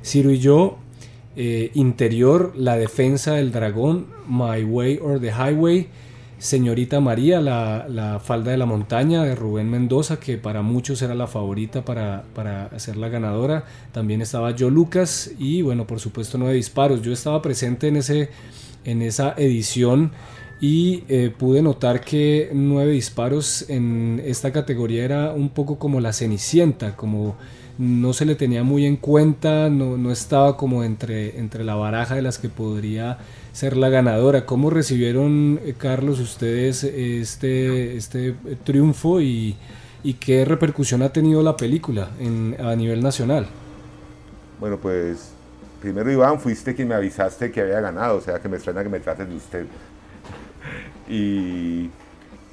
Ciro 0.03 0.29
y 0.29 0.39
yo, 0.39 0.77
eh, 1.37 1.71
Interior, 1.73 2.51
La 2.57 2.75
Defensa 2.75 3.35
del 3.35 3.53
Dragón, 3.53 4.07
My 4.27 4.61
Way 4.65 4.99
or 5.01 5.21
the 5.21 5.31
Highway, 5.31 5.87
Señorita 6.41 6.99
María, 6.99 7.39
la, 7.39 8.19
Falda 8.23 8.49
de 8.49 8.57
la 8.57 8.65
Montaña 8.65 9.23
de 9.23 9.35
Rubén 9.35 9.69
Mendoza, 9.69 10.19
que 10.19 10.37
para 10.37 10.63
muchos 10.63 11.01
era 11.03 11.13
la 11.13 11.27
favorita 11.27 11.85
para, 11.85 12.23
para 12.33 12.79
ser 12.79 12.97
la 12.97 13.09
ganadora. 13.09 13.65
También 13.91 14.21
estaba 14.21 14.51
Yo 14.51 14.71
Lucas 14.71 15.31
y 15.37 15.61
bueno, 15.61 15.85
por 15.85 15.99
supuesto 15.99 16.39
Nueve 16.39 16.55
Disparos. 16.55 17.03
Yo 17.03 17.13
estaba 17.13 17.43
presente 17.43 17.87
en 17.87 17.97
ese 17.97 18.29
en 18.85 19.03
esa 19.03 19.35
edición 19.37 20.11
y 20.59 21.03
eh, 21.09 21.33
pude 21.35 21.61
notar 21.61 22.01
que 22.01 22.49
nueve 22.53 22.91
disparos 22.91 23.65
en 23.69 24.21
esta 24.25 24.51
categoría 24.51 25.03
era 25.03 25.33
un 25.33 25.49
poco 25.49 25.77
como 25.79 25.99
la 25.99 26.13
cenicienta, 26.13 26.95
como 26.95 27.35
no 27.77 28.13
se 28.13 28.25
le 28.25 28.35
tenía 28.35 28.63
muy 28.63 28.85
en 28.85 28.97
cuenta, 28.97 29.69
no, 29.69 30.11
estaba 30.11 30.57
como 30.57 30.83
entre, 30.83 31.39
entre 31.39 31.63
la 31.63 31.73
baraja 31.75 32.15
de 32.15 32.21
las 32.21 32.37
que 32.37 32.49
podría 32.49 33.17
ser 33.51 33.77
la 33.77 33.89
ganadora. 33.89 34.45
¿Cómo 34.45 34.69
recibieron, 34.69 35.59
eh, 35.63 35.73
Carlos, 35.77 36.19
ustedes 36.19 36.83
este, 36.83 37.97
este 37.97 38.35
triunfo 38.63 39.21
y, 39.21 39.57
qué 40.19 40.45
repercusión 40.45 41.01
ha 41.03 41.13
tenido 41.13 41.43
la 41.43 41.57
película 41.57 42.09
a 42.59 42.75
nivel 42.75 43.03
nacional? 43.03 43.47
Bueno, 44.59 44.77
pues 44.77 45.31
primero 45.79 46.11
Iván, 46.11 46.39
fuiste 46.39 46.75
quien 46.75 46.87
me 46.87 46.95
avisaste 46.95 47.51
que 47.51 47.61
había 47.61 47.81
ganado, 47.81 48.17
o 48.17 48.21
sea 48.21 48.39
que 48.39 48.47
me 48.47 48.57
extraña 48.57 48.83
que 48.83 48.89
me 48.89 48.99
trates 48.99 49.27
de 49.27 49.35
usted. 49.35 49.65
Y, 51.09 51.89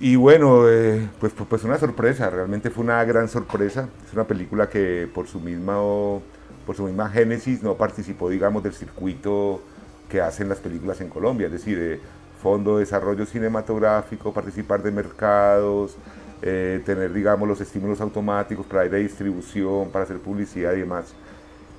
Y 0.00 0.17
bueno, 0.17 0.69
eh, 0.69 1.09
pues, 1.21 1.33
pues, 1.33 1.49
pues 1.49 1.64
una 1.64 1.78
sorpresa, 1.78 2.31
realmente 2.31 2.71
fue 2.71 2.85
una 2.85 3.05
gran 3.05 3.28
sorpresa. 3.28 3.88
Es 4.07 4.12
una 4.14 4.26
película 4.26 4.69
que 4.69 5.09
por 5.12 5.26
su 5.26 5.40
misma, 5.40 5.76
por 6.67 6.76
su 6.76 6.85
misma 6.85 7.09
génesis 7.11 7.62
no 7.62 7.76
participó, 7.76 8.31
digamos, 8.31 8.62
del 8.62 8.75
circuito 8.75 9.61
que 10.09 10.21
hacen 10.21 10.49
las 10.49 10.59
películas 10.59 11.00
en 11.00 11.09
Colombia, 11.09 11.47
es 11.47 11.53
decir, 11.53 11.79
de 11.79 12.00
fondo 12.43 12.77
de 12.77 12.85
desarrollo 12.85 13.27
cinematográfico, 13.27 14.33
participar 14.33 14.83
de 14.83 14.91
mercados, 14.91 15.97
eh, 16.43 16.81
tener, 16.85 17.12
digamos, 17.12 17.49
los 17.49 17.61
estímulos 17.61 18.00
automáticos 18.00 18.67
para 18.67 18.87
ir 18.87 18.95
a 18.95 18.99
distribución, 18.99 19.91
para 19.91 20.05
hacer 20.05 20.19
publicidad 20.19 20.73
y 20.75 20.81
demás. 20.81 21.15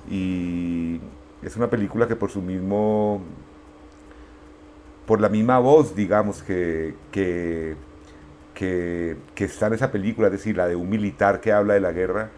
Y 0.08 1.00
es 1.42 1.56
una 1.56 1.68
película 1.68 2.06
que 2.06 2.16
por 2.16 2.30
su 2.30 2.42
mismo, 2.42 3.22
por 5.06 5.20
la 5.20 5.28
misma 5.28 5.58
voz, 5.58 5.94
digamos, 5.94 6.42
que, 6.42 6.94
que 7.10 7.76
que, 8.54 9.44
está 9.44 9.68
en 9.68 9.74
esa 9.74 9.90
película, 9.90 10.28
es 10.28 10.32
decir, 10.32 10.56
la 10.56 10.68
de 10.68 10.76
un 10.76 10.88
militar 10.88 11.40
que 11.40 11.52
habla 11.52 11.74
de 11.74 11.80
la 11.80 11.92
guerra, 11.92 12.30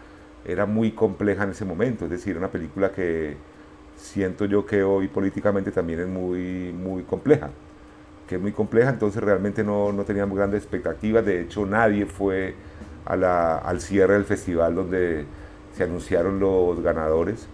era 0.45 0.65
muy 0.65 0.91
compleja 0.91 1.43
en 1.43 1.51
ese 1.51 1.65
momento, 1.65 2.05
es 2.05 2.11
decir, 2.11 2.37
una 2.37 2.49
película 2.49 2.91
que 2.91 3.35
siento 3.95 4.45
yo 4.45 4.65
que 4.65 4.83
hoy 4.83 5.07
políticamente 5.07 5.71
también 5.71 6.01
es 6.01 6.07
muy, 6.07 6.73
muy 6.73 7.03
compleja, 7.03 7.49
que 8.27 8.35
es 8.35 8.41
muy 8.41 8.51
compleja, 8.51 8.89
entonces 8.89 9.23
realmente 9.23 9.63
no, 9.63 9.91
no 9.91 10.03
teníamos 10.03 10.37
grandes 10.37 10.63
expectativas, 10.63 11.25
de 11.25 11.41
hecho 11.41 11.65
nadie 11.65 12.05
fue 12.05 12.55
al 13.05 13.81
cierre 13.81 14.13
del 14.13 14.25
festival 14.25 14.75
donde 14.75 15.25
se 15.75 15.83
anunciaron 15.83 16.39
los 16.39 16.81
ganadores. 16.81 17.47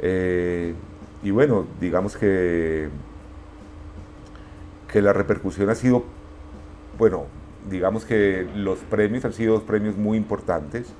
Eh, 0.00 0.74
y 1.22 1.30
bueno, 1.30 1.66
digamos 1.80 2.16
que, 2.16 2.88
que 4.90 5.00
la 5.00 5.12
repercusión 5.12 5.70
ha 5.70 5.74
sido, 5.74 6.04
bueno, 6.98 7.26
digamos 7.70 8.04
que 8.04 8.48
los 8.56 8.78
premios 8.80 9.24
han 9.24 9.32
sido 9.32 9.54
dos 9.54 9.62
premios 9.62 9.96
muy 9.96 10.18
importantes, 10.18 10.92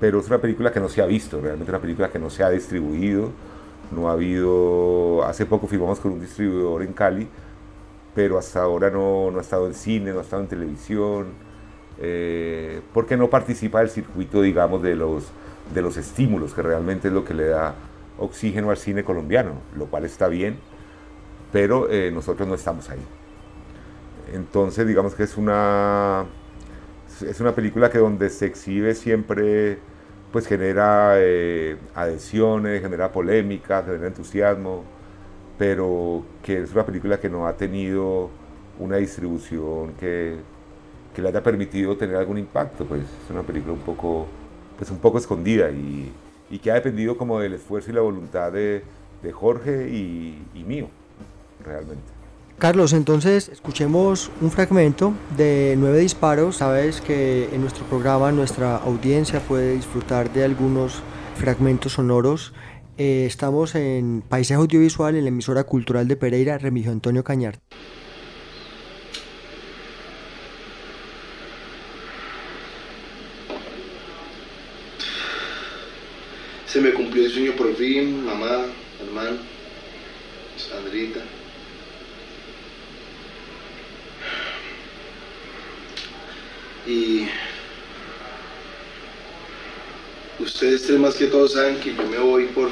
pero 0.00 0.18
es 0.18 0.26
una 0.26 0.38
película 0.38 0.72
que 0.72 0.80
no 0.80 0.88
se 0.88 1.00
ha 1.00 1.06
visto, 1.06 1.40
realmente 1.40 1.70
una 1.70 1.80
película 1.80 2.10
que 2.10 2.18
no 2.18 2.28
se 2.28 2.42
ha 2.42 2.50
distribuido, 2.50 3.30
no 3.94 4.08
ha 4.08 4.12
habido, 4.12 5.24
hace 5.24 5.46
poco 5.46 5.66
firmamos 5.66 6.00
con 6.00 6.12
un 6.12 6.20
distribuidor 6.20 6.82
en 6.82 6.92
Cali, 6.92 7.28
pero 8.14 8.38
hasta 8.38 8.62
ahora 8.62 8.90
no, 8.90 9.30
no 9.30 9.38
ha 9.38 9.42
estado 9.42 9.66
en 9.66 9.74
cine, 9.74 10.12
no 10.12 10.18
ha 10.18 10.22
estado 10.22 10.42
en 10.42 10.48
televisión, 10.48 11.28
eh, 11.98 12.80
porque 12.92 13.16
no 13.16 13.30
participa 13.30 13.80
del 13.80 13.90
circuito, 13.90 14.42
digamos, 14.42 14.82
de 14.82 14.96
los, 14.96 15.24
de 15.74 15.82
los 15.82 15.96
estímulos, 15.96 16.54
que 16.54 16.62
realmente 16.62 17.08
es 17.08 17.14
lo 17.14 17.24
que 17.24 17.34
le 17.34 17.48
da 17.48 17.74
oxígeno 18.18 18.70
al 18.70 18.76
cine 18.76 19.04
colombiano, 19.04 19.52
lo 19.76 19.86
cual 19.86 20.04
está 20.04 20.28
bien, 20.28 20.58
pero 21.52 21.90
eh, 21.90 22.10
nosotros 22.12 22.48
no 22.48 22.54
estamos 22.54 22.88
ahí. 22.90 23.02
Entonces, 24.32 24.86
digamos 24.86 25.14
que 25.14 25.24
es 25.24 25.36
una, 25.36 26.24
es 27.26 27.40
una 27.40 27.54
película 27.54 27.90
que 27.90 27.98
donde 27.98 28.30
se 28.30 28.46
exhibe 28.46 28.94
siempre 28.94 29.78
pues 30.32 30.46
genera 30.46 31.14
eh, 31.18 31.76
adhesiones, 31.94 32.80
genera 32.82 33.12
polémica, 33.12 33.82
genera 33.84 34.06
entusiasmo, 34.08 34.84
pero 35.58 36.24
que 36.42 36.62
es 36.62 36.72
una 36.72 36.86
película 36.86 37.20
que 37.20 37.28
no 37.28 37.46
ha 37.46 37.56
tenido 37.56 38.30
una 38.78 38.96
distribución 38.96 39.92
que, 40.00 40.38
que 41.14 41.22
le 41.22 41.28
haya 41.28 41.42
permitido 41.42 41.96
tener 41.96 42.16
algún 42.16 42.38
impacto, 42.38 42.84
pues 42.86 43.02
es 43.02 43.30
una 43.30 43.42
película 43.42 43.74
un 43.74 43.80
poco, 43.80 44.26
pues 44.78 44.90
un 44.90 44.98
poco 44.98 45.18
escondida 45.18 45.70
y, 45.70 46.12
y 46.50 46.58
que 46.58 46.70
ha 46.70 46.74
dependido 46.74 47.16
como 47.16 47.38
del 47.40 47.54
esfuerzo 47.54 47.90
y 47.90 47.94
la 47.94 48.00
voluntad 48.00 48.52
de, 48.52 48.82
de 49.22 49.32
Jorge 49.32 49.88
y, 49.90 50.42
y 50.54 50.64
mío, 50.64 50.88
realmente. 51.64 52.21
Carlos, 52.58 52.92
entonces 52.92 53.48
escuchemos 53.48 54.30
un 54.40 54.50
fragmento 54.50 55.14
de 55.36 55.74
Nueve 55.76 55.98
Disparos. 55.98 56.58
Sabes 56.58 57.00
que 57.00 57.48
en 57.52 57.60
nuestro 57.60 57.84
programa 57.86 58.30
nuestra 58.30 58.76
audiencia 58.76 59.40
puede 59.40 59.74
disfrutar 59.74 60.32
de 60.32 60.44
algunos 60.44 61.02
fragmentos 61.36 61.94
sonoros. 61.94 62.52
Eh, 62.98 63.24
estamos 63.26 63.74
en 63.74 64.22
Paisaje 64.28 64.60
Audiovisual 64.60 65.16
en 65.16 65.24
la 65.24 65.28
emisora 65.28 65.64
cultural 65.64 66.06
de 66.06 66.16
Pereira, 66.16 66.58
Remigio 66.58 66.92
Antonio 66.92 67.24
Cañar. 67.24 67.58
Se 76.66 76.80
me 76.80 76.92
cumplió 76.92 77.26
el 77.26 77.30
sueño 77.30 77.52
por 77.52 77.74
fin, 77.74 78.24
mamá, 78.24 78.66
hermano, 79.00 79.36
Sandrita. 80.56 81.20
Y 86.86 87.28
ustedes 90.40 90.82
tres 90.82 90.98
más 90.98 91.14
que 91.14 91.26
todos 91.26 91.52
saben 91.52 91.78
que 91.78 91.94
yo 91.94 92.02
me 92.06 92.18
voy 92.18 92.46
por 92.46 92.70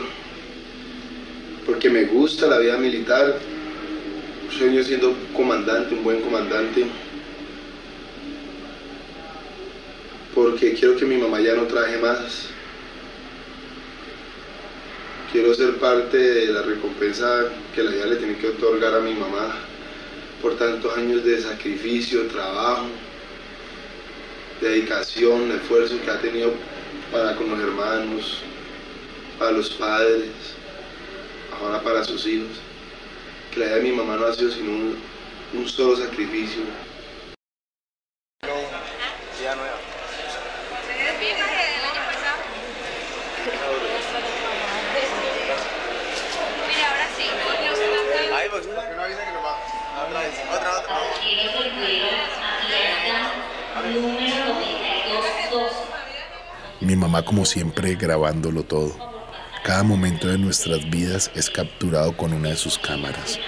porque 1.65 1.89
me 1.89 2.05
gusta 2.05 2.49
la 2.49 2.59
vida 2.59 2.77
militar. 2.79 3.39
Sueño 4.51 4.83
siendo 4.83 5.15
comandante, 5.33 5.95
un 5.95 6.03
buen 6.03 6.21
comandante. 6.21 6.85
Porque 10.35 10.75
quiero 10.75 10.97
que 10.97 11.05
mi 11.05 11.17
mamá 11.17 11.39
ya 11.41 11.55
no 11.55 11.65
traje 11.65 11.99
más. 11.99 12.49
Quiero 15.31 15.55
ser 15.55 15.77
parte 15.77 16.17
de 16.17 16.47
la 16.47 16.63
recompensa 16.63 17.45
que 17.73 17.85
la 17.85 17.93
vida 17.93 18.07
le 18.07 18.17
tiene 18.17 18.37
que 18.37 18.49
otorgar 18.49 18.95
a 18.95 19.01
mi 19.01 19.15
mamá 19.15 19.55
por 20.43 20.57
tantos 20.57 20.97
años 20.97 21.25
de 21.25 21.41
sacrificio, 21.41 22.27
trabajo 22.27 22.87
dedicación, 24.61 25.51
esfuerzo 25.53 26.01
que 26.05 26.11
ha 26.11 26.21
tenido 26.21 26.53
para 27.11 27.35
con 27.37 27.51
los 27.51 27.61
hermanos, 27.61 28.39
para 29.39 29.53
los 29.53 29.71
padres, 29.71 30.31
ahora 31.59 31.81
para 31.83 32.05
sus 32.05 32.27
hijos. 32.27 32.49
Que 33.53 33.61
la 33.61 33.67
vida 33.67 33.77
de 33.77 33.83
mi 33.83 33.93
mamá 33.93 34.17
no 34.17 34.27
ha 34.27 34.35
sido 34.35 34.51
sino 34.51 34.71
un, 34.71 34.97
un 35.55 35.69
solo 35.69 35.97
sacrificio. 35.97 36.63
Como 57.25 57.45
siempre 57.45 57.95
grabándolo 57.97 58.63
todo. 58.63 58.95
Cada 59.65 59.83
momento 59.83 60.29
de 60.29 60.39
nuestras 60.39 60.89
vidas 60.89 61.31
es 61.35 61.51
capturado 61.51 62.17
con 62.17 62.33
una 62.33 62.51
de 62.51 62.57
sus 62.57 62.79
cámaras. 62.79 63.39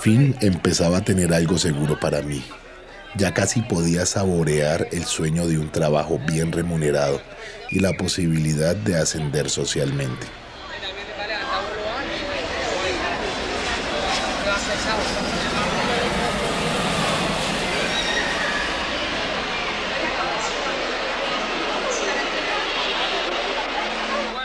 Fin 0.00 0.34
empezaba 0.40 0.98
a 0.98 1.04
tener 1.04 1.34
algo 1.34 1.58
seguro 1.58 2.00
para 2.00 2.22
mí. 2.22 2.42
Ya 3.16 3.34
casi 3.34 3.60
podía 3.60 4.06
saborear 4.06 4.88
el 4.92 5.04
sueño 5.04 5.46
de 5.46 5.58
un 5.58 5.70
trabajo 5.70 6.18
bien 6.26 6.52
remunerado 6.52 7.20
y 7.68 7.80
la 7.80 7.92
posibilidad 7.92 8.74
de 8.74 8.96
ascender 8.96 9.50
socialmente. 9.50 10.26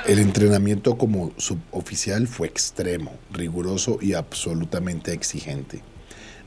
El 0.08 0.20
entrenamiento 0.20 1.00
como 1.00 1.32
suboficial 1.38 2.28
fue 2.28 2.48
extremo, 2.48 3.14
riguroso 3.32 3.98
y 4.00 4.14
absolutamente 4.14 5.14
exigente. 5.14 5.82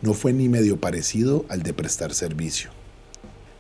No 0.01 0.15
fue 0.15 0.33
ni 0.33 0.49
medio 0.49 0.81
parecido 0.81 1.45
al 1.49 1.65
de 1.65 1.73
prestar 1.73 2.15
servicio. 2.15 2.71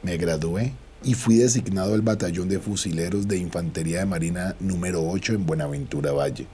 Me 0.04 0.16
gradué 0.16 0.72
y 1.02 1.14
fui 1.14 1.38
designado 1.38 1.94
al 1.94 2.02
batallón 2.02 2.48
de 2.48 2.60
fusileros 2.60 3.26
de 3.26 3.38
Infantería 3.38 3.98
de 3.98 4.06
Marina 4.06 4.54
número 4.60 5.02
8 5.02 5.32
en 5.32 5.46
Buenaventura 5.46 6.12
Valle. 6.12 6.46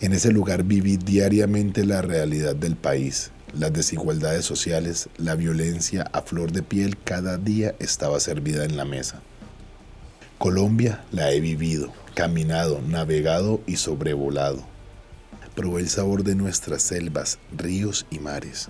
En 0.00 0.12
ese 0.12 0.30
lugar 0.30 0.62
viví 0.62 0.98
diariamente 0.98 1.84
la 1.84 2.00
realidad 2.00 2.54
del 2.54 2.76
país, 2.76 3.32
las 3.52 3.72
desigualdades 3.72 4.44
sociales, 4.44 5.08
la 5.16 5.34
violencia 5.34 6.08
a 6.12 6.22
flor 6.22 6.52
de 6.52 6.62
piel 6.62 6.96
cada 6.96 7.38
día 7.38 7.74
estaba 7.80 8.20
servida 8.20 8.64
en 8.64 8.76
la 8.76 8.84
mesa. 8.84 9.20
Colombia 10.38 11.04
la 11.10 11.32
he 11.32 11.40
vivido, 11.40 11.92
caminado, 12.14 12.80
navegado 12.80 13.60
y 13.66 13.74
sobrevolado. 13.74 14.64
Probé 15.56 15.80
el 15.80 15.88
sabor 15.88 16.22
de 16.22 16.36
nuestras 16.36 16.82
selvas, 16.82 17.40
ríos 17.50 18.06
y 18.08 18.20
mares. 18.20 18.68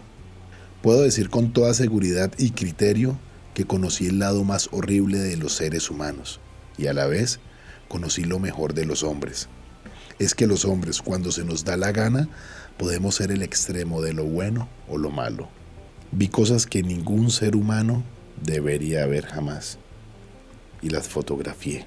Puedo 0.81 1.03
decir 1.03 1.29
con 1.29 1.53
toda 1.53 1.75
seguridad 1.75 2.33
y 2.39 2.53
criterio 2.53 3.19
que 3.53 3.67
conocí 3.67 4.07
el 4.07 4.19
lado 4.19 4.45
más 4.45 4.71
horrible 4.73 5.19
de 5.19 5.37
los 5.37 5.53
seres 5.53 5.91
humanos 5.91 6.41
y 6.79 6.87
a 6.87 6.95
la 6.95 7.07
vez 7.07 7.39
conocí 7.89 8.25
lo 8.25 8.39
mejor 8.39 8.73
de 8.73 8.87
los 8.87 9.03
hombres. 9.03 9.51
Es 10.19 10.35
que 10.35 10.47
los 10.47 10.65
hombres, 10.65 11.03
cuando 11.03 11.33
se 11.33 11.45
nos 11.45 11.67
da 11.67 11.77
la 11.77 11.93
gana, 11.93 12.31
podemos 12.79 13.17
ser 13.17 13.31
el 13.31 13.43
extremo 13.43 14.01
de 14.01 14.15
lo 14.15 14.25
bueno 14.25 14.71
o 14.89 14.97
lo 14.97 15.11
malo. 15.11 15.51
Vi 16.13 16.29
cosas 16.29 16.65
que 16.65 16.83
ningún 16.83 17.31
ser 17.31 17.57
humano 17.57 18.05
debería 18.43 19.05
ver 19.05 19.27
jamás 19.27 19.78
y 20.83 20.91
las 20.91 21.09
fotografié. 21.09 21.87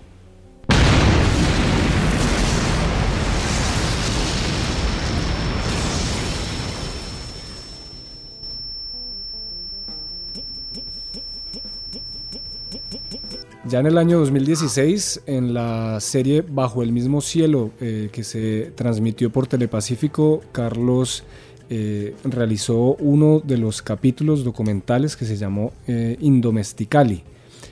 Ya 13.71 13.79
en 13.79 13.85
el 13.85 13.97
año 13.97 14.19
2016, 14.19 15.21
en 15.27 15.53
la 15.53 15.99
serie 16.01 16.41
Bajo 16.41 16.83
el 16.83 16.91
mismo 16.91 17.21
cielo, 17.21 17.71
eh, 17.79 18.09
que 18.11 18.25
se 18.25 18.73
transmitió 18.75 19.31
por 19.31 19.47
Telepacífico, 19.47 20.41
Carlos 20.51 21.23
eh, 21.69 22.13
realizó 22.25 22.95
uno 22.95 23.39
de 23.39 23.57
los 23.57 23.81
capítulos 23.81 24.43
documentales 24.43 25.15
que 25.15 25.23
se 25.23 25.37
llamó 25.37 25.71
eh, 25.87 26.17
Indomesticali. 26.19 27.23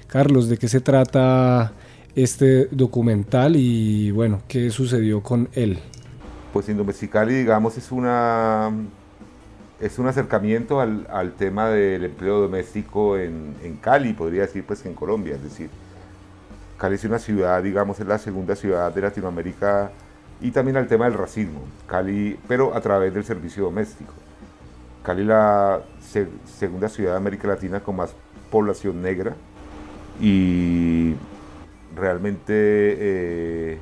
Carlos, 0.10 0.50
¿de 0.50 0.58
qué 0.58 0.68
se 0.68 0.82
trata 0.82 1.72
este 2.16 2.68
documental 2.72 3.56
y 3.56 4.10
bueno, 4.10 4.42
qué 4.48 4.72
sucedió 4.72 5.22
con 5.22 5.50
él? 5.54 5.78
Pues 6.52 6.68
Indomesticali, 6.68 7.36
digamos, 7.36 7.78
es 7.78 7.92
una 7.92 8.72
es 9.80 10.00
un 10.00 10.08
acercamiento 10.08 10.82
al, 10.82 11.08
al, 11.12 11.34
tema 11.34 11.70
del 11.70 12.06
empleo 12.06 12.42
doméstico 12.42 13.18
en, 13.18 13.56
en, 13.64 13.78
Cali, 13.78 14.14
podría 14.14 14.42
decir 14.42 14.66
pues 14.66 14.84
en 14.88 14.96
Colombia, 14.96 15.36
es 15.36 15.44
decir, 15.44 15.70
Cali 16.78 16.96
es 16.96 17.04
una 17.06 17.20
ciudad, 17.20 17.62
digamos, 17.62 18.00
es 18.00 18.08
la 18.08 18.18
segunda 18.18 18.56
ciudad 18.56 18.92
de 18.92 19.02
Latinoamérica 19.02 19.92
y 20.42 20.50
también 20.50 20.76
al 20.78 20.88
tema 20.88 21.06
del 21.06 21.14
racismo, 21.14 21.62
Cali, 21.86 22.38
pero 22.48 22.76
a 22.76 22.82
través 22.82 23.14
del 23.14 23.24
servicio 23.24 23.64
doméstico. 23.64 24.14
Cali 25.04 25.24
la 25.24 25.82
segunda 26.58 26.90
ciudad 26.90 27.12
de 27.12 27.18
América 27.18 27.48
Latina 27.48 27.80
con 27.80 27.96
más 27.96 28.16
población 28.50 29.04
negra 29.04 29.36
y 30.20 31.16
realmente 31.96 32.54
eh, 32.54 33.80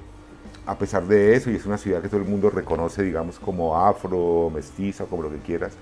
a 0.67 0.77
pesar 0.77 1.07
de 1.07 1.33
eso, 1.33 1.49
y 1.49 1.55
es 1.55 1.65
una 1.65 1.77
ciudad 1.77 2.01
que 2.01 2.09
todo 2.09 2.19
el 2.19 2.27
mundo 2.27 2.49
reconoce, 2.49 3.01
digamos, 3.01 3.39
como 3.39 3.77
afro, 3.77 4.51
mestiza, 4.53 5.05
como 5.05 5.23
lo 5.23 5.29
que 5.29 5.37
quieras, 5.37 5.73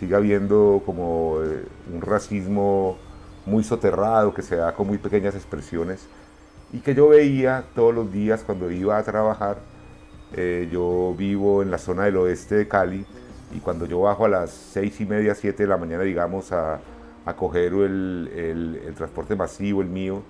sigue 0.00 0.14
habiendo 0.14 0.82
como 0.86 1.36
eh, 1.44 1.64
un 1.92 2.00
racismo 2.00 2.96
muy 3.44 3.62
soterrado 3.62 4.32
que 4.32 4.42
se 4.42 4.56
da 4.56 4.74
con 4.74 4.86
muy 4.86 4.98
pequeñas 4.98 5.34
expresiones 5.34 6.06
y 6.72 6.78
que 6.78 6.94
yo 6.94 7.08
veía 7.08 7.64
todos 7.74 7.94
los 7.94 8.10
días 8.10 8.42
cuando 8.42 8.70
iba 8.70 8.96
a 8.96 9.02
trabajar. 9.02 9.58
Eh, 10.32 10.68
yo 10.72 11.14
vivo 11.16 11.62
en 11.62 11.70
la 11.70 11.78
zona 11.78 12.04
del 12.04 12.16
oeste 12.16 12.56
de 12.56 12.68
Cali 12.68 13.06
y 13.54 13.60
cuando 13.60 13.86
yo 13.86 14.00
bajo 14.00 14.24
a 14.24 14.28
las 14.28 14.50
seis 14.50 15.00
y 15.00 15.06
media, 15.06 15.34
siete 15.34 15.62
de 15.64 15.68
la 15.68 15.76
mañana, 15.76 16.02
digamos, 16.02 16.52
a, 16.52 16.80
a 17.26 17.34
coger 17.34 17.72
el, 17.74 18.30
el, 18.86 18.94
transporte 18.94 19.34
masivo, 19.34 19.82
el 19.82 19.88
mío, 19.88 20.22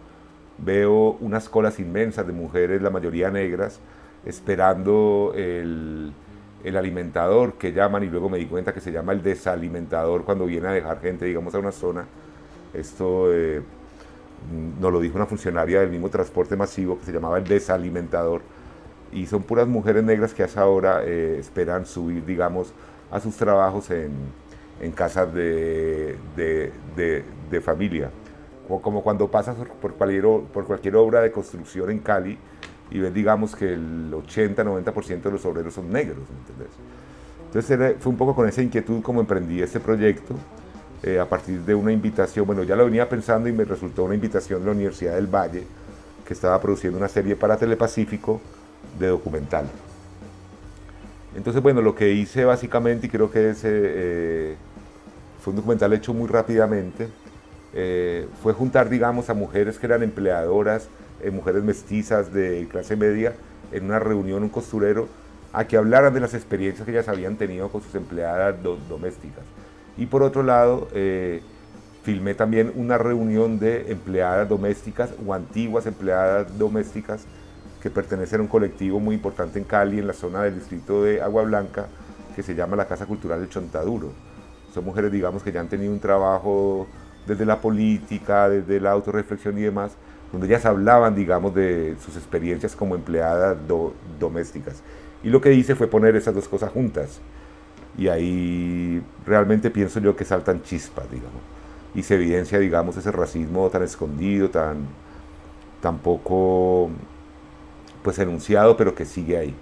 veo 0.58 1.18
unas 1.20 1.48
colas 1.48 1.78
inmensas 1.78 2.26
de 2.26 2.32
mujeres, 2.32 2.80
la 2.80 2.90
mayoría 2.90 3.30
negras, 3.30 3.80
esperando 4.24 5.32
el, 5.36 6.12
el, 6.64 6.76
alimentador 6.76 7.54
que 7.58 7.72
llaman 7.72 8.02
y 8.02 8.06
luego 8.06 8.30
me 8.30 8.38
di 8.38 8.46
cuenta 8.46 8.72
que 8.72 8.80
se 8.80 8.90
llama 8.90 9.12
el 9.12 9.22
desalimentador 9.22 10.24
cuando 10.24 10.46
viene 10.46 10.68
a 10.68 10.72
dejar 10.72 11.00
gente, 11.00 11.26
digamos, 11.26 11.54
a 11.54 11.58
una 11.58 11.70
zona. 11.70 12.06
Esto 12.72 13.30
eh, 13.30 13.62
nos 14.80 14.90
lo 14.90 14.98
dijo 15.00 15.16
una 15.16 15.26
funcionaria 15.26 15.80
del 15.80 15.90
mismo 15.90 16.08
transporte 16.08 16.56
masivo 16.56 16.98
que 16.98 17.04
se 17.04 17.12
llamaba 17.12 17.36
el 17.36 17.44
desalimentador. 17.44 18.40
Y 19.12 19.26
son 19.26 19.42
puras 19.42 19.68
mujeres 19.68 20.02
negras 20.02 20.32
que 20.32 20.42
a 20.42 20.46
esa 20.46 20.64
hora 20.66 21.04
eh, 21.04 21.36
esperan 21.38 21.84
subir, 21.84 22.24
digamos, 22.24 22.72
a 23.10 23.20
sus 23.20 23.36
trabajos 23.36 23.90
en, 23.90 24.12
en 24.80 24.92
casas 24.92 25.32
de, 25.32 26.16
de, 26.36 26.72
de, 26.96 27.24
de 27.50 27.60
familia 27.60 28.10
como 28.82 29.02
cuando 29.02 29.28
pasas 29.30 29.56
por 29.80 29.94
cualquier, 29.94 30.24
por 30.52 30.64
cualquier 30.64 30.96
obra 30.96 31.20
de 31.20 31.30
construcción 31.30 31.90
en 31.90 32.00
Cali 32.00 32.36
y 32.90 32.98
ves, 32.98 33.14
digamos, 33.14 33.54
que 33.54 33.72
el 33.72 34.12
80-90% 34.12 35.22
de 35.22 35.30
los 35.30 35.44
obreros 35.44 35.74
son 35.74 35.90
negros, 35.90 36.24
¿entendés? 36.40 36.74
Entonces 37.46 37.96
fue 38.00 38.10
un 38.10 38.18
poco 38.18 38.34
con 38.34 38.48
esa 38.48 38.62
inquietud 38.62 39.02
como 39.02 39.20
emprendí 39.20 39.62
este 39.62 39.80
proyecto, 39.80 40.34
eh, 41.02 41.18
a 41.18 41.28
partir 41.28 41.60
de 41.60 41.74
una 41.74 41.92
invitación, 41.92 42.46
bueno, 42.46 42.62
ya 42.64 42.74
lo 42.74 42.84
venía 42.84 43.08
pensando 43.08 43.48
y 43.48 43.52
me 43.52 43.64
resultó 43.64 44.04
una 44.04 44.14
invitación 44.14 44.60
de 44.60 44.66
la 44.66 44.72
Universidad 44.72 45.14
del 45.14 45.26
Valle, 45.26 45.64
que 46.26 46.34
estaba 46.34 46.60
produciendo 46.60 46.98
una 46.98 47.08
serie 47.08 47.36
para 47.36 47.56
Telepacífico 47.56 48.40
de 48.98 49.08
documental. 49.08 49.66
Entonces, 51.36 51.62
bueno, 51.62 51.82
lo 51.82 51.94
que 51.94 52.10
hice 52.12 52.44
básicamente, 52.44 53.06
y 53.06 53.10
creo 53.10 53.30
que 53.30 53.50
ese, 53.50 53.68
eh, 53.70 54.56
fue 55.46 55.52
un 55.52 55.58
documental 55.58 55.92
hecho 55.92 56.12
muy 56.12 56.26
rápidamente, 56.26 57.06
eh, 57.72 58.26
fue 58.42 58.52
juntar, 58.52 58.88
digamos, 58.88 59.30
a 59.30 59.34
mujeres 59.34 59.78
que 59.78 59.86
eran 59.86 60.02
empleadoras, 60.02 60.88
eh, 61.22 61.30
mujeres 61.30 61.62
mestizas 61.62 62.32
de 62.32 62.66
clase 62.68 62.96
media, 62.96 63.32
en 63.70 63.84
una 63.84 64.00
reunión, 64.00 64.42
un 64.42 64.48
costurero, 64.48 65.06
a 65.52 65.64
que 65.68 65.76
hablaran 65.76 66.12
de 66.12 66.18
las 66.18 66.34
experiencias 66.34 66.84
que 66.84 66.90
ellas 66.90 67.06
habían 67.06 67.36
tenido 67.36 67.68
con 67.68 67.80
sus 67.80 67.94
empleadas 67.94 68.56
domésticas. 68.88 69.44
Y 69.96 70.06
por 70.06 70.24
otro 70.24 70.42
lado, 70.42 70.88
eh, 70.92 71.42
filmé 72.02 72.34
también 72.34 72.72
una 72.74 72.98
reunión 72.98 73.60
de 73.60 73.92
empleadas 73.92 74.48
domésticas 74.48 75.10
o 75.24 75.32
antiguas 75.32 75.86
empleadas 75.86 76.58
domésticas 76.58 77.24
que 77.80 77.88
pertenecen 77.88 78.40
a 78.40 78.42
un 78.42 78.48
colectivo 78.48 78.98
muy 78.98 79.14
importante 79.14 79.60
en 79.60 79.64
Cali, 79.64 80.00
en 80.00 80.08
la 80.08 80.12
zona 80.12 80.42
del 80.42 80.56
distrito 80.56 81.04
de 81.04 81.22
Agua 81.22 81.44
Blanca, 81.44 81.86
que 82.34 82.42
se 82.42 82.56
llama 82.56 82.74
la 82.74 82.88
Casa 82.88 83.06
Cultural 83.06 83.40
de 83.40 83.48
Chontaduro. 83.48 84.25
Son 84.76 84.84
mujeres, 84.84 85.10
digamos, 85.10 85.42
que 85.42 85.50
ya 85.50 85.60
han 85.60 85.70
tenido 85.70 85.90
un 85.90 86.00
trabajo 86.00 86.86
desde 87.26 87.46
la 87.46 87.62
política, 87.62 88.46
desde 88.50 88.78
la 88.78 88.90
autorreflexión 88.90 89.56
y 89.56 89.62
demás, 89.62 89.92
donde 90.30 90.48
ellas 90.48 90.66
hablaban, 90.66 91.14
digamos, 91.14 91.54
de 91.54 91.96
sus 92.04 92.14
experiencias 92.14 92.76
como 92.76 92.94
empleadas 92.94 93.56
domésticas. 94.20 94.82
Y 95.22 95.30
lo 95.30 95.40
que 95.40 95.54
hice 95.54 95.74
fue 95.76 95.86
poner 95.86 96.14
esas 96.14 96.34
dos 96.34 96.46
cosas 96.46 96.70
juntas. 96.72 97.20
Y 97.96 98.08
ahí 98.08 99.02
realmente 99.24 99.70
pienso 99.70 99.98
yo 99.98 100.14
que 100.14 100.26
saltan 100.26 100.62
chispas, 100.62 101.10
digamos. 101.10 101.40
Y 101.94 102.02
se 102.02 102.16
evidencia, 102.16 102.58
digamos, 102.58 102.98
ese 102.98 103.10
racismo 103.10 103.70
tan 103.70 103.82
escondido, 103.82 104.50
tan, 104.50 104.88
tan 105.80 105.96
poco, 106.00 106.90
pues 108.02 108.18
enunciado, 108.18 108.76
pero 108.76 108.94
que 108.94 109.06
sigue 109.06 109.38
ahí. 109.38 109.54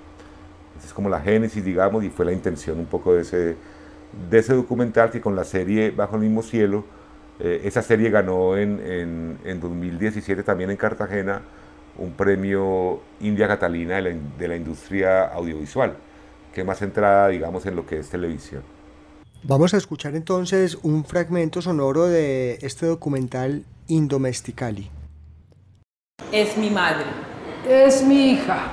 Esa 0.77 0.89
es 0.89 0.93
como 0.93 1.09
la 1.09 1.21
génesis, 1.21 1.65
digamos, 1.65 2.03
y 2.03 2.11
fue 2.11 2.25
la 2.25 2.33
intención 2.33 2.81
un 2.81 2.87
poco 2.87 3.15
de 3.15 3.23
ese, 3.23 3.57
de 4.31 4.39
ese 4.39 4.55
documental 4.55 5.11
que 5.11 5.21
con 5.21 5.37
la 5.37 5.45
serie 5.45 5.91
Bajo 5.91 6.17
el 6.17 6.23
mismo 6.23 6.43
cielo, 6.43 6.85
eh, 7.41 7.63
esa 7.65 7.83
serie 7.83 8.11
ganó 8.11 8.57
en, 8.57 9.39
en, 9.45 9.61
2017 9.61 10.43
también 10.43 10.71
en 10.71 10.77
Cartagena 10.77 11.43
un 11.99 12.13
premio 12.13 13.01
India 13.21 13.47
Catalina 13.49 13.97
de 13.97 14.03
la, 14.03 14.11
de 14.39 14.49
la, 14.49 14.57
industria 14.57 15.27
audiovisual, 15.27 15.97
que 16.53 16.61
es 16.61 16.67
más 16.67 16.79
centrada, 16.79 17.29
digamos, 17.29 17.67
en 17.67 17.77
lo 17.77 17.87
que 17.87 17.99
es 17.99 18.09
televisión. 18.09 18.63
Vamos 19.45 19.75
a 19.75 19.77
escuchar 19.77 20.17
entonces 20.17 20.79
un 20.83 21.05
fragmento 21.05 21.61
sonoro 21.61 22.07
de 22.07 22.59
este 22.63 22.87
documental 22.87 23.65
Indomesticali. 23.89 24.91
Es 26.33 26.57
mi 26.57 26.71
madre. 26.71 27.05
Es 27.69 28.03
mi 28.03 28.33
hija. 28.33 28.73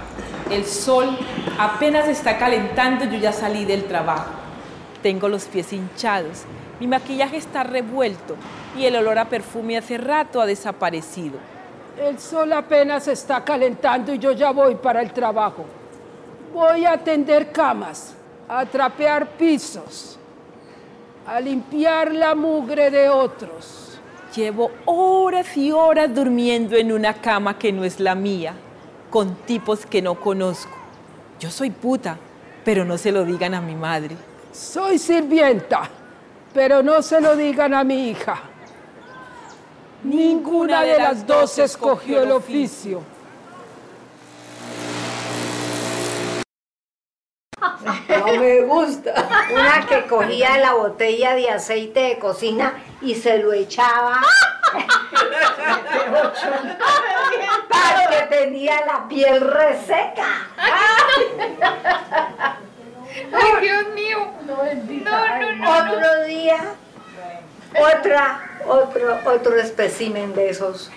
El 0.49 0.65
sol 0.65 1.17
apenas 1.59 2.07
está 2.07 2.37
calentando, 2.37 3.05
yo 3.05 3.17
ya 3.17 3.31
salí 3.31 3.65
del 3.65 3.85
trabajo. 3.85 4.40
Tengo 5.01 5.29
los 5.29 5.45
pies 5.45 5.73
hinchados 5.73 6.45
mi 6.81 6.87
maquillaje 6.87 7.37
está 7.37 7.61
revuelto 7.61 8.35
y 8.75 8.85
el 8.85 8.95
olor 8.95 9.19
a 9.19 9.29
perfume 9.29 9.77
hace 9.77 9.99
rato 9.99 10.41
ha 10.41 10.47
desaparecido. 10.47 11.37
El 11.95 12.17
sol 12.17 12.51
apenas 12.53 13.07
está 13.07 13.45
calentando 13.45 14.11
y 14.11 14.17
yo 14.17 14.31
ya 14.31 14.49
voy 14.49 14.73
para 14.73 15.03
el 15.03 15.13
trabajo. 15.13 15.63
Voy 16.51 16.87
a 16.87 16.97
tender 16.97 17.51
camas, 17.51 18.15
a 18.49 18.65
trapear 18.65 19.27
pisos, 19.37 20.17
a 21.27 21.39
limpiar 21.39 22.11
la 22.11 22.33
mugre 22.33 22.89
de 22.89 23.09
otros. 23.09 23.99
Llevo 24.35 24.71
horas 24.85 25.55
y 25.55 25.71
horas 25.71 26.11
durmiendo 26.15 26.75
en 26.77 26.91
una 26.91 27.13
cama 27.13 27.59
que 27.59 27.71
no 27.71 27.83
es 27.83 27.99
la 27.99 28.15
mía, 28.15 28.55
con 29.11 29.35
tipos 29.35 29.85
que 29.85 30.01
no 30.01 30.15
conozco. 30.19 30.75
Yo 31.39 31.51
soy 31.51 31.69
puta, 31.69 32.17
pero 32.65 32.85
no 32.85 32.97
se 32.97 33.11
lo 33.11 33.23
digan 33.23 33.53
a 33.53 33.61
mi 33.61 33.75
madre. 33.75 34.30
Soy 34.53 34.99
sirvienta, 34.99 35.89
pero 36.53 36.83
no 36.83 37.01
se 37.01 37.21
lo 37.21 37.35
digan 37.35 37.73
a 37.73 37.83
mi 37.83 38.09
hija. 38.09 38.41
Ninguna 40.03 40.83
de 40.83 40.97
las 40.97 41.25
dos 41.25 41.57
escogió 41.57 42.23
el 42.23 42.31
oficio. 42.31 43.01
No 48.09 48.25
me 48.39 48.61
gusta. 48.61 49.13
Una 49.53 49.85
que 49.87 50.05
cogía 50.07 50.57
la 50.57 50.73
botella 50.73 51.35
de 51.35 51.49
aceite 51.49 51.99
de 52.01 52.19
cocina 52.19 52.73
y 53.01 53.15
se 53.15 53.37
lo 53.37 53.53
echaba. 53.53 54.21
Porque 57.69 58.27
tenía 58.29 58.85
la 58.85 59.07
piel 59.07 59.39
reseca. 59.39 60.47
Ay, 63.31 63.61
Dios 63.61 63.87
mío. 63.93 64.31
No, 64.45 64.57
no, 64.63 65.51
no. 65.55 65.79
Otro 65.79 66.23
día, 66.25 66.57
otra, 67.79 68.59
otro, 68.65 69.19
otro 69.25 69.59
espécimen 69.59 70.33
de 70.33 70.49
esos. 70.49 70.91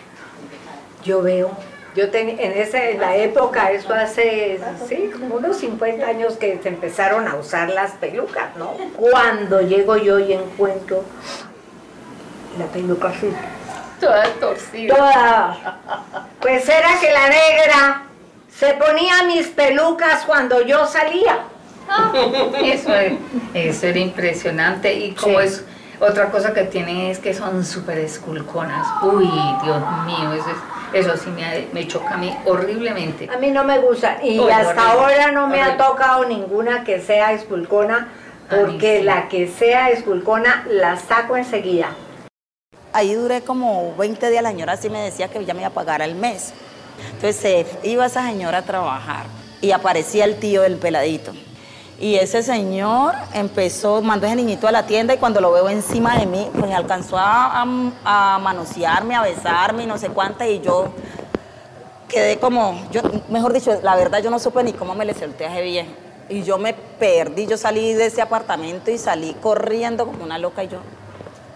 Yo 1.04 1.22
veo 1.22 1.56
yo 1.94 2.10
ten, 2.10 2.28
en, 2.28 2.52
ese, 2.52 2.92
en 2.92 3.00
la 3.00 3.14
época, 3.16 3.70
eso 3.70 3.94
hace, 3.94 4.60
sí, 4.88 5.10
como 5.12 5.36
unos 5.36 5.58
50 5.58 6.04
años 6.04 6.36
que 6.36 6.58
se 6.60 6.68
empezaron 6.68 7.28
a 7.28 7.36
usar 7.36 7.70
las 7.70 7.92
pelucas, 7.92 8.56
¿no? 8.56 8.74
Cuando 8.96 9.60
llego 9.60 9.96
yo 9.96 10.18
y 10.18 10.32
encuentro 10.32 11.04
la 12.58 12.66
peluca 12.66 13.08
así. 13.08 13.32
Toda 14.00 14.24
torcida. 14.40 14.96
Toda. 14.96 15.78
Pues 16.40 16.68
era 16.68 16.98
que 17.00 17.12
la 17.12 17.28
negra 17.28 18.02
se 18.52 18.74
ponía 18.74 19.22
mis 19.24 19.46
pelucas 19.48 20.24
cuando 20.24 20.62
yo 20.62 20.86
salía. 20.86 21.44
Eso, 22.62 22.90
eso 23.54 23.86
era 23.86 23.98
impresionante 23.98 24.92
y 24.94 25.12
como 25.12 25.40
Sí. 25.40 25.46
es 25.46 25.64
otra 26.00 26.30
cosa 26.30 26.52
que 26.52 26.64
tiene 26.64 27.10
es 27.10 27.18
que 27.18 27.34
son 27.34 27.64
súper 27.64 27.98
esculconas. 27.98 28.86
Uy, 29.02 29.26
Dios 29.62 29.82
mío, 30.06 30.32
eso, 30.34 30.46
es- 30.50 31.04
eso 31.06 31.16
sí 31.16 31.30
me, 31.30 31.66
me 31.72 31.86
choca 31.86 32.14
a 32.14 32.16
mí 32.16 32.34
horriblemente. 32.46 33.28
A 33.32 33.38
mí 33.38 33.50
no 33.50 33.64
me 33.64 33.78
gusta 33.78 34.18
y 34.22 34.38
Uy, 34.38 34.50
hasta 34.50 34.70
horrible, 34.94 35.14
ahora 35.14 35.32
no 35.32 35.46
me 35.48 35.62
ha 35.62 35.76
tocado 35.76 36.24
ninguna 36.26 36.84
que 36.84 37.00
sea 37.00 37.32
esculcona 37.32 38.08
porque 38.50 38.98
sí. 38.98 39.04
la 39.04 39.28
que 39.28 39.48
sea 39.48 39.90
esculcona 39.90 40.64
la 40.68 40.96
saco 40.96 41.36
enseguida. 41.36 41.90
Ahí 42.92 43.14
duré 43.14 43.40
como 43.42 43.94
20 43.96 44.30
días, 44.30 44.42
la 44.42 44.50
señora 44.50 44.76
sí 44.76 44.88
me 44.90 45.00
decía 45.00 45.28
que 45.28 45.44
ya 45.44 45.52
me 45.54 45.60
iba 45.60 45.68
a 45.68 45.72
pagar 45.72 46.00
al 46.02 46.14
mes. 46.14 46.52
Entonces 47.12 47.66
iba 47.82 48.06
esa 48.06 48.24
señora 48.26 48.58
a 48.58 48.62
trabajar 48.62 49.26
y 49.60 49.72
aparecía 49.72 50.24
el 50.24 50.36
tío 50.36 50.62
del 50.62 50.76
peladito. 50.76 51.32
Y 52.00 52.16
ese 52.16 52.42
señor 52.42 53.14
empezó, 53.32 54.02
mandó 54.02 54.26
a 54.26 54.30
ese 54.30 54.36
niñito 54.36 54.66
a 54.66 54.72
la 54.72 54.84
tienda 54.84 55.14
y 55.14 55.18
cuando 55.18 55.40
lo 55.40 55.52
veo 55.52 55.68
encima 55.68 56.18
de 56.18 56.26
mí, 56.26 56.50
pues 56.58 56.72
alcanzó 56.74 57.16
a, 57.16 57.62
a- 57.62 58.34
a 58.34 58.38
manosearme, 58.40 59.14
a 59.14 59.22
besarme 59.22 59.84
y 59.84 59.86
no 59.86 59.96
sé 59.96 60.08
cuánta 60.08 60.46
y 60.46 60.60
yo 60.60 60.88
quedé 62.08 62.38
como, 62.38 62.80
yo, 62.90 63.00
mejor 63.28 63.52
dicho, 63.52 63.78
la 63.82 63.96
verdad 63.96 64.20
yo 64.22 64.30
no 64.30 64.38
supe 64.38 64.62
ni 64.62 64.72
cómo 64.72 64.94
me 64.94 65.04
le 65.04 65.14
solté 65.14 65.46
a 65.46 65.52
ese 65.52 65.62
viejo. 65.62 65.88
Y 66.28 66.42
yo 66.42 66.58
me 66.58 66.74
perdí, 66.74 67.46
yo 67.46 67.56
salí 67.56 67.92
de 67.92 68.06
ese 68.06 68.22
apartamento 68.22 68.90
y 68.90 68.98
salí 68.98 69.34
corriendo 69.42 70.06
como 70.06 70.24
una 70.24 70.38
loca 70.38 70.64
y 70.64 70.68
yo, 70.68 70.78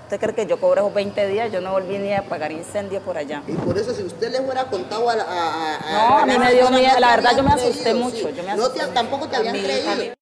¿usted 0.04 0.20
cree 0.20 0.34
que 0.34 0.46
yo 0.46 0.60
cobré 0.60 0.80
esos 0.82 0.92
20 0.94 1.26
días? 1.26 1.50
Yo 1.52 1.60
no 1.60 1.72
volví 1.72 1.98
ni 1.98 2.12
a 2.12 2.22
pagar 2.28 2.52
incendio 2.52 3.00
por 3.00 3.16
allá. 3.18 3.42
Y 3.46 3.52
por 3.54 3.76
eso, 3.78 3.94
si 3.94 4.02
usted 4.02 4.30
le 4.30 4.40
fuera 4.42 4.64
contado 4.64 5.08
a. 5.08 5.14
A, 5.14 5.16
a- 5.76 5.92
No, 6.10 6.18
a 6.18 6.26
mí 6.26 6.32
la 6.34 6.38
me 6.38 6.52
dio 6.54 6.70
miedo, 6.70 7.00
la 7.00 7.10
verdad 7.16 7.36
yo 7.36 7.42
me 7.42 7.52
asusté 7.52 7.82
creído, 7.82 8.04
mucho, 8.04 8.16
sí. 8.16 8.34
yo 8.36 8.42
me 8.42 8.56
No 8.56 8.68
te- 8.68 8.80
asusté. 8.80 8.94
tampoco 8.94 9.28
te 9.28 9.36
A 9.36 9.38
habían 9.38 9.54
mí 9.54 9.62
creído. 9.62 10.14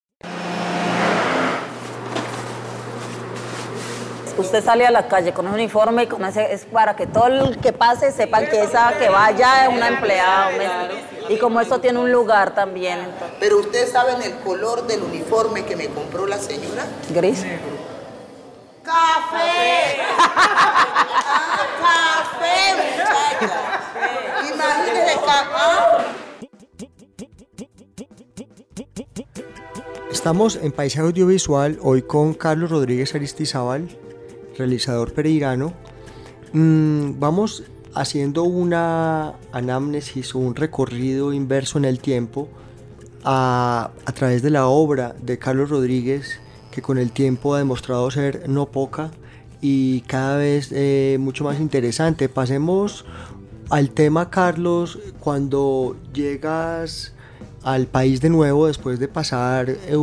Usted 4.38 4.62
sale 4.62 4.86
a 4.86 4.90
la 4.90 5.08
calle 5.08 5.32
con 5.32 5.46
un 5.46 5.54
uniforme 5.54 6.02
y 6.04 6.06
con 6.06 6.24
ese, 6.24 6.52
es 6.52 6.64
para 6.66 6.94
que 6.94 7.06
todo 7.06 7.26
el 7.28 7.58
que 7.58 7.72
pase 7.72 8.12
sepan 8.12 8.46
que 8.46 8.62
esa 8.62 8.92
que 8.98 9.08
vaya 9.08 9.64
es 9.66 9.74
una 9.74 9.88
empleada. 9.88 10.50
Y 11.28 11.38
como 11.38 11.60
eso 11.60 11.80
tiene 11.80 11.98
un 11.98 12.12
lugar 12.12 12.54
también, 12.54 12.98
entonces, 13.00 13.36
Pero 13.40 13.58
usted 13.58 13.90
sabe 13.90 14.12
en 14.12 14.22
el 14.22 14.34
color 14.40 14.86
del 14.86 15.02
uniforme 15.02 15.64
que 15.64 15.74
me 15.74 15.88
compró 15.88 16.26
la 16.26 16.38
señora. 16.38 16.84
gris. 17.10 17.44
¡Café! 18.82 19.96
Ah, 21.88 22.24
¡Café, 22.40 22.74
muchacha! 22.76 24.54
Imagínese 24.54 25.14
café. 25.24 26.06
Estamos 30.10 30.56
en 30.56 30.72
Paisaje 30.72 31.06
Audiovisual 31.06 31.78
hoy 31.82 32.02
con 32.02 32.34
Carlos 32.34 32.70
Rodríguez 32.70 33.14
Aristizábal, 33.14 33.88
realizador 34.56 35.12
pereirano. 35.12 35.72
Mm, 36.52 37.18
vamos 37.18 37.64
haciendo 37.94 38.44
una 38.44 39.34
anamnesis 39.52 40.34
o 40.34 40.38
un 40.38 40.54
recorrido 40.54 41.32
inverso 41.32 41.78
en 41.78 41.84
el 41.84 41.98
tiempo 41.98 42.48
a, 43.24 43.90
a 44.04 44.12
través 44.12 44.42
de 44.42 44.50
la 44.50 44.66
obra 44.66 45.14
de 45.20 45.38
Carlos 45.38 45.70
Rodríguez, 45.70 46.38
que 46.70 46.82
con 46.82 46.98
el 46.98 47.10
tiempo 47.12 47.54
ha 47.54 47.58
demostrado 47.58 48.10
ser 48.10 48.48
no 48.48 48.66
poca 48.66 49.10
y 49.60 50.02
cada 50.02 50.36
vez 50.36 50.70
eh, 50.72 51.16
mucho 51.18 51.44
más 51.44 51.60
interesante. 51.60 52.28
Pasemos 52.28 53.04
al 53.70 53.90
tema, 53.90 54.30
Carlos, 54.30 54.98
cuando 55.18 55.96
llegas 56.12 57.12
al 57.62 57.86
país 57.86 58.20
de 58.20 58.30
nuevo 58.30 58.68
después 58.68 59.00
de 59.00 59.08
pasar 59.08 59.70
eh, 59.70 59.96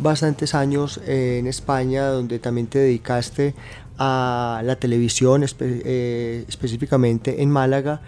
bastantes 0.00 0.54
años 0.54 1.00
en 1.06 1.46
España, 1.46 2.06
donde 2.06 2.38
también 2.38 2.66
te 2.66 2.78
dedicaste 2.78 3.54
a 4.02 4.62
la 4.64 4.76
televisión, 4.76 5.44
eh, 5.60 6.44
específicamente 6.48 7.42
en 7.42 7.50
Málaga. 7.50 8.00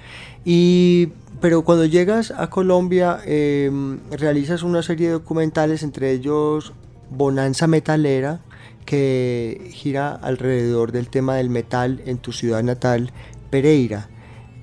Y, 0.42 1.10
pero 1.42 1.62
cuando 1.64 1.84
llegas 1.84 2.30
a 2.30 2.48
Colombia, 2.48 3.20
eh, 3.26 3.70
realizas 4.10 4.62
una 4.62 4.82
serie 4.82 5.08
de 5.08 5.12
documentales, 5.12 5.82
entre 5.82 6.12
ellos 6.12 6.72
Bonanza 7.10 7.66
Metalera, 7.66 8.40
que 8.86 9.68
gira 9.70 10.14
alrededor 10.14 10.92
del 10.92 11.10
tema 11.10 11.36
del 11.36 11.50
metal 11.50 12.00
en 12.06 12.16
tu 12.16 12.32
ciudad 12.32 12.62
natal, 12.62 13.12
Pereira. 13.50 14.08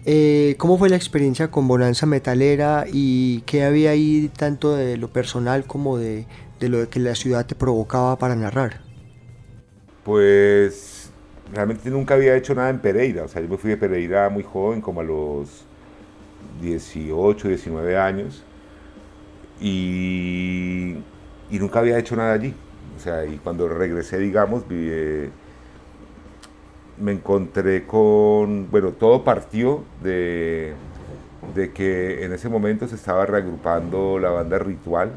Eh, 0.06 0.56
¿Cómo 0.58 0.80
fue 0.80 0.89
la 0.89 0.96
experiencia 0.96 1.52
con 1.52 1.68
Bonanza 1.68 2.08
Metalera 2.08 2.86
y 2.92 3.42
qué 3.42 3.63
había 3.63 3.92
ahí 3.92 4.32
tanto 4.36 4.76
de 4.76 4.98
lo 4.98 5.13
personal 5.13 5.65
como 5.65 6.00
de, 6.00 6.26
de 6.60 6.70
lo 6.70 6.89
que 6.89 7.00
la 7.00 7.13
ciudad 7.13 7.46
te 7.46 7.54
provocaba 7.54 8.18
para 8.18 8.36
narrar? 8.36 8.82
Pues 10.04 10.99
realmente 11.54 11.90
nunca 11.90 12.16
había 12.16 12.36
hecho 12.36 12.56
nada 12.56 12.70
en 12.70 12.80
Pereira. 12.80 13.24
O 13.24 13.28
sea, 13.28 13.42
yo 13.42 13.48
me 13.48 13.58
fui 13.58 13.72
de 13.72 13.78
Pereira 13.78 14.30
muy 14.30 14.44
joven, 14.44 14.82
como 14.82 15.02
a 15.02 15.04
los 15.04 15.66
18, 16.62 17.48
19 17.48 17.98
años. 17.98 18.44
Y, 19.62 20.98
nunca 21.50 21.80
había 21.80 21.98
hecho 21.98 22.16
nada 22.16 22.34
allí. 22.34 22.54
O 22.98 23.00
sea, 23.00 23.26
y 23.26 23.38
cuando 23.38 23.68
regresé, 23.68 24.18
digamos, 24.20 24.64
eh, 24.70 25.30
me 26.98 27.14
encontré 27.14 27.86
con, 27.86 28.70
bueno, 28.70 28.92
todo 28.92 29.24
partió 29.24 29.84
de, 30.04 30.74
de 31.56 31.72
que 31.72 32.26
en 32.26 32.34
ese 32.34 32.50
momento 32.50 32.88
se 32.88 32.96
estaba 32.96 33.26
reagrupando 33.26 34.20
la 34.20 34.30
banda 34.32 34.60
Ritual, 34.60 35.12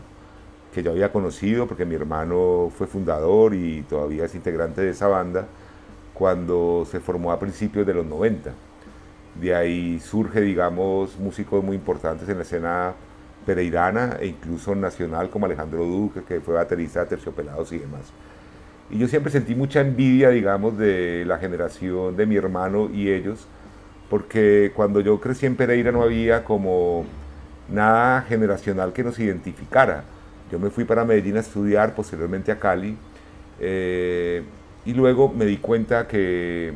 que 0.72 0.82
yo 0.82 0.92
había 0.92 1.12
conocido 1.12 1.66
porque 1.66 1.84
mi 1.84 1.94
hermano 1.94 2.70
fue 2.76 2.86
fundador 2.86 3.54
y 3.54 3.82
todavía 3.82 4.24
es 4.24 4.34
integrante 4.34 4.80
de 4.80 4.90
esa 4.90 5.08
banda, 5.08 5.46
cuando 6.14 6.86
se 6.90 7.00
formó 7.00 7.32
a 7.32 7.38
principios 7.38 7.86
de 7.86 7.94
los 7.94 8.06
90. 8.06 8.52
De 9.40 9.54
ahí 9.54 9.98
surge, 10.00 10.40
digamos, 10.40 11.18
músicos 11.18 11.64
muy 11.64 11.76
importantes 11.76 12.28
en 12.28 12.36
la 12.36 12.42
escena 12.42 12.92
pereirana 13.46 14.16
e 14.20 14.26
incluso 14.26 14.74
nacional 14.74 15.30
como 15.30 15.46
Alejandro 15.46 15.84
Duque, 15.84 16.22
que 16.22 16.40
fue 16.40 16.54
baterista 16.54 17.00
de 17.00 17.06
Terciopelados 17.06 17.72
y 17.72 17.78
demás. 17.78 18.12
Y 18.90 18.98
yo 18.98 19.08
siempre 19.08 19.32
sentí 19.32 19.54
mucha 19.54 19.80
envidia, 19.80 20.28
digamos, 20.28 20.76
de 20.76 21.24
la 21.26 21.38
generación 21.38 22.16
de 22.16 22.26
mi 22.26 22.36
hermano 22.36 22.90
y 22.92 23.10
ellos, 23.10 23.46
porque 24.10 24.72
cuando 24.76 25.00
yo 25.00 25.18
crecí 25.20 25.46
en 25.46 25.56
Pereira 25.56 25.90
no 25.92 26.02
había 26.02 26.44
como 26.44 27.06
nada 27.70 28.22
generacional 28.22 28.92
que 28.92 29.02
nos 29.02 29.18
identificara. 29.18 30.04
Yo 30.50 30.58
me 30.58 30.68
fui 30.68 30.84
para 30.84 31.04
Medellín 31.04 31.38
a 31.38 31.40
estudiar, 31.40 31.94
posteriormente 31.94 32.52
a 32.52 32.58
Cali, 32.58 32.96
eh, 33.58 34.42
y 34.84 34.94
luego 34.94 35.28
me 35.28 35.44
di 35.44 35.58
cuenta 35.58 36.08
que, 36.08 36.72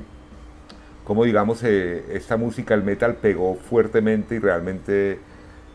como 1.04 1.24
digamos, 1.24 1.62
eh, 1.64 2.04
esta 2.12 2.36
música, 2.36 2.74
el 2.74 2.82
metal, 2.82 3.16
pegó 3.16 3.54
fuertemente 3.56 4.36
y 4.36 4.38
realmente 4.38 5.18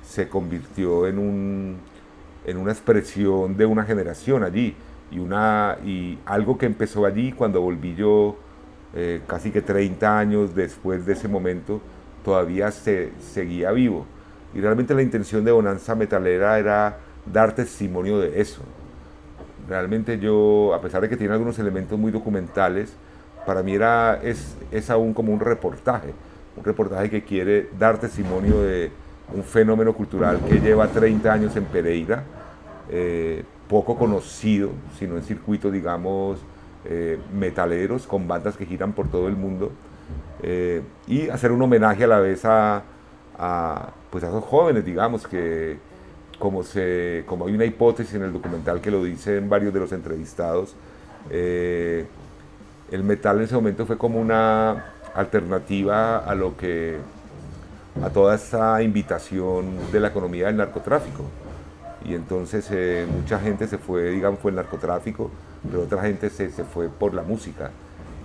se 0.02 0.28
convirtió 0.28 1.08
en, 1.08 1.20
un, 1.20 1.78
en 2.46 2.58
una 2.58 2.72
expresión 2.72 3.58
de 3.58 3.65
una 3.65 3.84
generación 3.84 4.44
allí 4.44 4.76
y, 5.12 5.20
una, 5.20 5.78
y 5.86 6.20
algo 6.26 6.58
que 6.58 6.65
empezó 6.65 7.06
allí 7.06 7.32
cuando 7.32 7.62
volví 7.62 7.96
yo 7.96 8.38
eh, 8.94 9.22
casi 9.26 9.52
que 9.52 9.62
30 9.62 10.20
años 10.20 10.54
después 10.54 11.06
de 11.06 11.13
ese 11.13 11.28
momento, 11.28 11.82
todavía 12.26 12.72
se 12.72 13.12
seguía 13.20 13.72
vivo. 13.72 14.06
Y 14.54 14.60
realmente 14.60 14.94
la 14.94 15.02
intención 15.02 15.46
de 15.46 15.52
Bonanza 15.52 15.96
Metalera 15.96 16.60
era 16.60 16.98
dar 17.26 17.56
testimonio 17.56 18.20
de 18.20 18.41
eso. 18.41 18.63
Realmente 19.67 20.19
yo, 20.19 20.74
a 20.74 20.82
pesar 20.82 21.02
de 21.02 21.10
que 21.10 21.17
tiene 21.17 21.34
algunos 21.34 21.60
elementos 21.60 21.97
muy 21.97 22.12
documentales, 22.12 22.93
para 23.45 23.63
mí 23.63 23.74
era, 23.74 24.19
es, 24.21 24.56
es 24.71 24.89
aún 24.89 25.13
como 25.13 25.34
un 25.34 25.39
reportaje, 25.39 26.13
un 26.56 26.63
reportaje 26.63 27.10
que 27.10 27.24
quiere 27.24 27.69
dar 27.78 28.00
testimonio 28.00 28.62
de 28.62 28.91
un 29.34 29.43
fenómeno 29.43 29.93
cultural 29.93 30.39
que 30.47 30.60
lleva 30.60 30.88
30 30.88 31.32
años 31.32 31.56
en 31.56 31.65
Pereira, 31.65 32.24
eh, 32.89 33.43
poco 33.67 33.97
conocido, 33.97 34.71
sino 35.00 35.15
en 35.15 35.24
circuitos, 35.24 35.71
digamos, 35.71 36.39
eh, 36.86 37.19
metaleros, 37.34 38.06
con 38.06 38.28
bandas 38.28 38.58
que 38.58 38.65
giran 38.65 38.91
por 38.91 39.08
todo 39.08 39.28
el 39.28 39.36
mundo, 39.36 39.71
eh, 40.43 40.82
y 41.08 41.30
hacer 41.30 41.52
un 41.52 41.62
homenaje 41.62 42.04
a 42.04 42.08
la 42.08 42.19
vez 42.19 42.43
a, 42.43 42.84
pues 44.10 44.24
a 44.24 44.28
esos 44.28 44.43
jóvenes, 44.43 44.84
digamos, 44.84 45.26
que 45.26 45.78
como, 46.41 46.63
se, 46.63 47.23
como 47.25 47.45
hay 47.45 47.54
una 47.54 47.63
hipótesis 47.63 48.15
en 48.15 48.23
el 48.23 48.34
documental 48.34 48.82
que 48.82 48.91
lo 48.91 49.04
dicen 49.04 49.47
varios 49.47 49.73
de 49.73 49.80
los 49.80 49.93
entrevistados, 49.93 50.75
el 51.30 52.08
metal 53.04 53.38
en 53.38 53.43
ese 53.43 53.56
momento 53.56 53.86
fue 53.86 53.97
como 53.97 54.19
una 54.19 54.86
alternativa 55.15 56.17
a 56.17 56.36
lo 56.36 56.58
que 56.58 56.97
a 58.04 58.10
toda 58.10 58.36
esa 58.36 58.82
invitación 58.82 59.91
de 59.91 59.99
la 59.99 60.10
economía 60.10 60.47
del 60.47 60.58
narcotráfico. 60.58 61.25
Y 62.06 62.15
entonces 62.15 62.67
eh, 62.71 63.06
mucha 63.12 63.39
gente 63.39 63.67
se 63.67 63.77
fue, 63.77 64.10
digamos, 64.10 64.39
fue 64.39 64.51
el 64.51 64.56
narcotráfico, 64.56 65.30
pero 65.69 65.84
otra 65.84 66.01
gente 66.01 66.30
se, 66.30 66.49
se, 66.51 66.63
fue 66.63 66.89
por 66.89 67.13
la 67.13 67.21
música. 67.21 67.71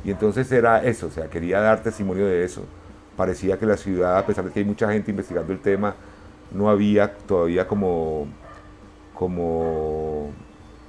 Y 0.05 0.11
entonces 0.11 0.50
era 0.50 0.83
eso, 0.85 1.09
o 1.09 1.11
sea, 1.11 1.29
quería 1.29 1.61
dar 1.61 1.83
testimonio 1.83 2.26
de 2.26 2.44
eso. 2.44 2.62
Parecía 3.16 3.59
que 3.59 3.66
la 3.66 3.76
ciudad, 3.76 4.16
a 4.18 4.26
pesar 4.26 4.44
de 4.44 4.52
que 4.52 4.61
hay 4.61 4.64
mucha 4.64 4.90
gente 4.90 5.11
investigando 5.11 5.52
el 5.52 5.59
tema, 5.59 5.94
no 6.50 6.70
había 6.70 7.14
todavía 7.14 7.66
como, 7.66 8.26
como, 9.14 10.30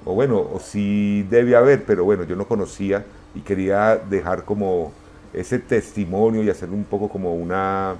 o 0.04 0.14
bueno, 0.14 0.38
o 0.40 0.60
sí 0.60 1.26
debe 1.28 1.56
haber, 1.56 1.84
pero 1.84 2.04
bueno, 2.04 2.24
yo 2.24 2.36
no 2.36 2.46
conocía 2.46 3.04
y 3.34 3.40
quería 3.40 3.96
dejar 3.96 4.44
como 4.44 4.92
ese 5.32 5.58
testimonio 5.58 6.42
y 6.42 6.50
hacer 6.50 6.70
un 6.70 6.84
poco 6.84 7.08
como 7.08 7.34
una, 7.34 7.96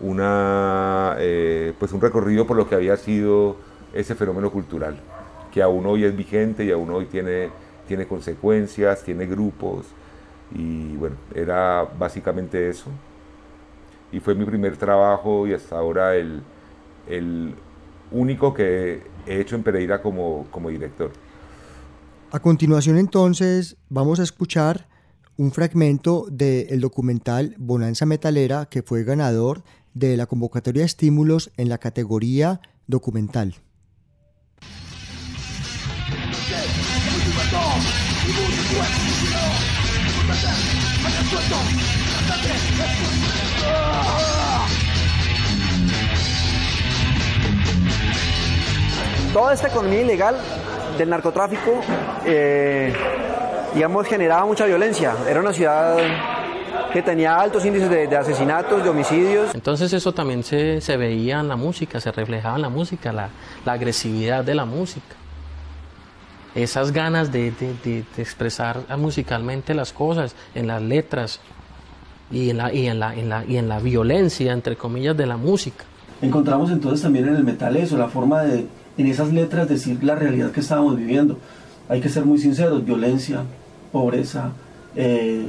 una, 0.00 1.16
eh, 1.18 1.72
pues 1.78 1.92
un 1.92 2.00
recorrido 2.00 2.46
por 2.46 2.56
lo 2.56 2.68
que 2.68 2.74
había 2.74 2.96
sido 2.96 3.56
ese 3.94 4.14
fenómeno 4.14 4.50
cultural, 4.50 4.96
que 5.52 5.62
aún 5.62 5.86
hoy 5.86 6.04
es 6.04 6.16
vigente 6.16 6.64
y 6.64 6.70
aún 6.70 6.90
hoy 6.90 7.06
tiene, 7.06 7.50
tiene 7.88 8.06
consecuencias, 8.06 9.02
tiene 9.02 9.26
grupos, 9.26 9.86
y 10.54 10.96
bueno, 10.96 11.16
era 11.34 11.86
básicamente 11.98 12.68
eso. 12.68 12.90
Y 14.12 14.20
fue 14.20 14.34
mi 14.34 14.44
primer 14.44 14.76
trabajo 14.76 15.46
y 15.46 15.52
hasta 15.52 15.76
ahora 15.76 16.16
el, 16.16 16.42
el 17.08 17.54
único 18.10 18.54
que 18.54 19.02
he 19.26 19.40
hecho 19.40 19.56
en 19.56 19.62
Pereira 19.62 20.00
como, 20.00 20.46
como 20.50 20.70
director. 20.70 21.10
A 22.30 22.40
continuación 22.40 22.98
entonces 22.98 23.76
vamos 23.88 24.20
a 24.20 24.22
escuchar 24.22 24.88
un 25.36 25.52
fragmento 25.52 26.26
del 26.30 26.80
documental 26.80 27.54
Bonanza 27.58 28.06
Metalera 28.06 28.66
que 28.66 28.82
fue 28.82 29.04
ganador 29.04 29.62
de 29.94 30.16
la 30.16 30.26
convocatoria 30.26 30.82
de 30.82 30.86
estímulos 30.86 31.50
en 31.56 31.68
la 31.68 31.78
categoría 31.78 32.60
documental. 32.86 33.54
Toda 49.32 49.52
esta 49.52 49.68
economía 49.68 50.00
ilegal 50.00 50.36
del 50.96 51.10
narcotráfico 51.10 51.80
eh, 52.24 52.94
digamos, 53.76 54.06
generaba 54.06 54.46
mucha 54.46 54.64
violencia. 54.64 55.14
Era 55.28 55.40
una 55.40 55.52
ciudad 55.52 55.98
que 56.92 57.02
tenía 57.02 57.36
altos 57.36 57.64
índices 57.66 57.90
de, 57.90 58.16
asesinatos, 58.16 58.82
de 58.82 58.88
homicidios. 58.88 59.54
Entonces 59.54 59.92
eso 59.92 60.12
también 60.14 60.42
se, 60.42 60.80
se, 60.80 60.96
veía 60.96 61.40
en 61.40 61.48
la 61.48 61.56
música, 61.56 62.00
se 62.00 62.10
reflejaba 62.10 62.56
en 62.56 62.62
la 62.62 62.70
música, 62.70 63.12
la, 63.12 63.28
la 63.66 63.72
agresividad 63.72 64.44
de 64.44 64.54
la 64.54 64.64
música. 64.64 65.14
Esas 66.54 66.90
ganas 66.90 67.30
de, 67.30 67.50
de, 67.84 68.04
expresar 68.16 68.80
musicalmente 68.96 69.74
las 69.74 69.92
cosas, 69.92 70.34
en 70.54 70.66
las 70.66 70.80
letras 70.80 71.40
y 72.30 72.50
en 72.50 72.56
la, 72.56 72.72
y, 72.72 72.86
en 72.86 72.98
la, 72.98 73.14
en 73.14 73.28
la, 73.28 73.44
y 73.44 73.56
en 73.56 73.68
la 73.68 73.78
violencia, 73.78 74.52
entre 74.52 74.76
comillas, 74.76 75.16
de 75.16 75.26
la 75.26 75.36
música. 75.36 75.84
Encontramos 76.22 76.70
entonces 76.70 77.02
también 77.02 77.28
en 77.28 77.36
el 77.36 77.44
metal 77.44 77.76
eso, 77.76 77.96
la 77.96 78.08
forma 78.08 78.42
de, 78.42 78.66
en 78.96 79.06
esas 79.06 79.32
letras, 79.32 79.68
decir 79.68 80.02
la 80.02 80.14
realidad 80.14 80.50
que 80.50 80.60
estábamos 80.60 80.96
viviendo. 80.96 81.38
Hay 81.88 82.00
que 82.00 82.08
ser 82.08 82.24
muy 82.24 82.38
sinceros, 82.38 82.84
violencia, 82.84 83.42
pobreza, 83.92 84.52
eh, 84.96 85.46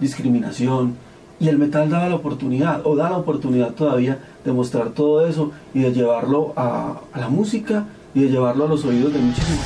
discriminación. 0.00 0.94
Y 1.38 1.48
el 1.48 1.58
metal 1.58 1.90
daba 1.90 2.08
la 2.08 2.14
oportunidad, 2.14 2.80
o 2.86 2.96
da 2.96 3.10
la 3.10 3.18
oportunidad 3.18 3.72
todavía 3.72 4.18
de 4.44 4.52
mostrar 4.52 4.90
todo 4.90 5.26
eso 5.26 5.52
y 5.74 5.80
de 5.80 5.92
llevarlo 5.92 6.54
a, 6.56 7.00
a 7.12 7.20
la 7.20 7.28
música 7.28 7.84
y 8.14 8.20
de 8.20 8.30
llevarlo 8.30 8.64
a 8.64 8.68
los 8.68 8.84
oídos 8.84 9.12
de 9.12 9.18
muchísimos. 9.18 9.60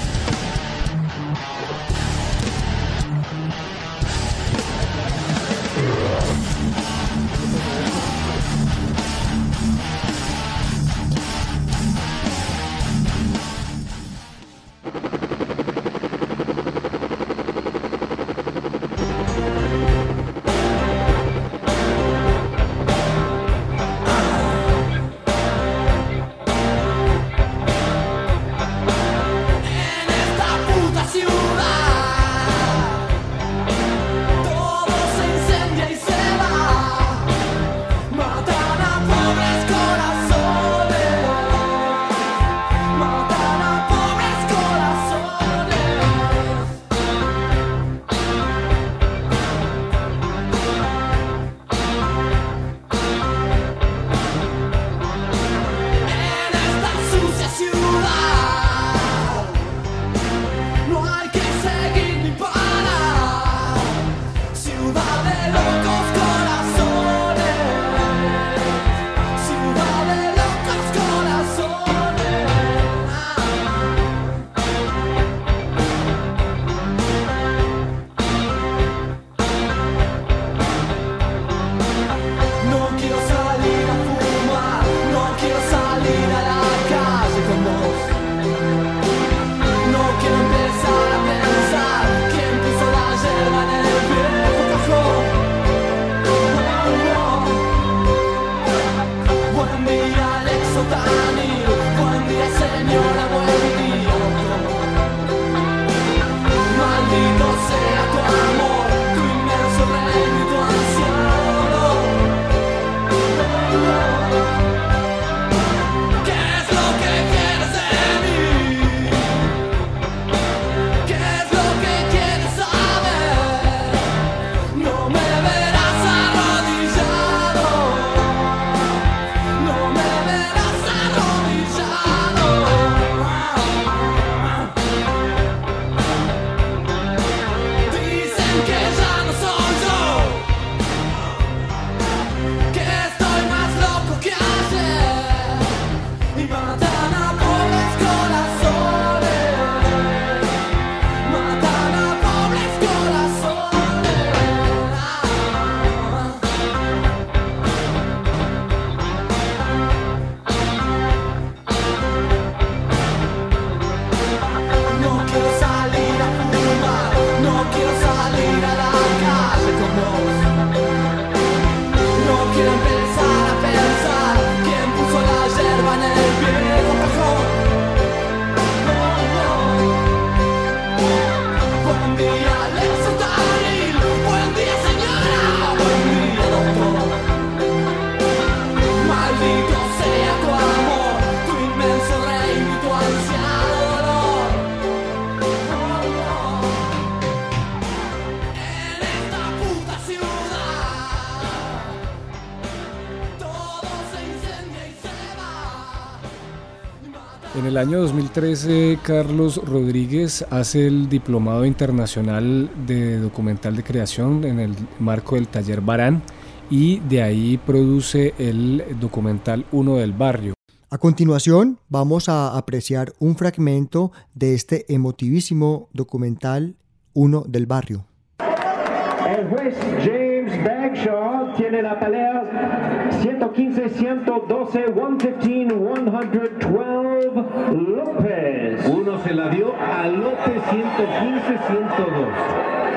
El 207.66 207.76
año 207.76 208.00
2013, 208.00 208.98
Carlos 209.02 209.60
Rodríguez 209.64 210.44
hace 210.50 210.86
el 210.86 211.08
Diplomado 211.08 211.64
Internacional 211.64 212.70
de 212.86 213.18
Documental 213.18 213.76
de 213.76 213.82
Creación 213.82 214.44
en 214.44 214.60
el 214.60 214.74
marco 214.98 215.34
del 215.34 215.48
taller 215.48 215.80
Barán 215.80 216.22
y 216.70 217.00
de 217.00 217.22
ahí 217.22 217.58
produce 217.58 218.34
el 218.38 218.84
documental 219.00 219.66
Uno 219.72 219.96
del 219.96 220.12
Barrio. 220.12 220.54
A 220.90 220.98
continuación, 220.98 221.78
vamos 221.88 222.28
a 222.28 222.56
apreciar 222.56 223.12
un 223.18 223.36
fragmento 223.36 224.12
de 224.34 224.54
este 224.54 224.92
emotivísimo 224.92 225.88
documental 225.92 226.76
Uno 227.12 227.44
del 227.46 227.66
Barrio. 227.66 228.06
El 228.38 229.48
juez 229.48 229.76
James 230.04 230.29
Bagshaw 230.64 231.54
tiene 231.56 231.82
la 231.82 231.98
pelea 231.98 233.08
115, 233.20 233.88
112, 233.90 234.84
115, 234.92 235.68
112 235.68 237.30
López. 237.70 238.86
Uno 238.88 239.18
se 239.18 239.34
la 239.34 239.48
dio 239.48 239.74
a 239.74 240.06
López 240.06 240.62
115, 240.70 241.58
102. 241.66 242.28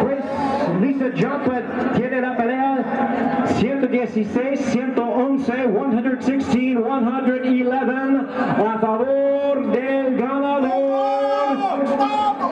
Juez 0.02 0.24
Lisa 0.82 1.06
Joppa 1.16 1.62
tiene 1.96 2.22
la 2.22 2.36
pelea 2.36 3.44
116, 3.48 4.60
111, 4.60 5.54
116, 5.54 6.46
111 6.46 6.94
a 8.66 8.80
favor 8.80 9.72
del 9.72 10.18
ganador 10.18 10.74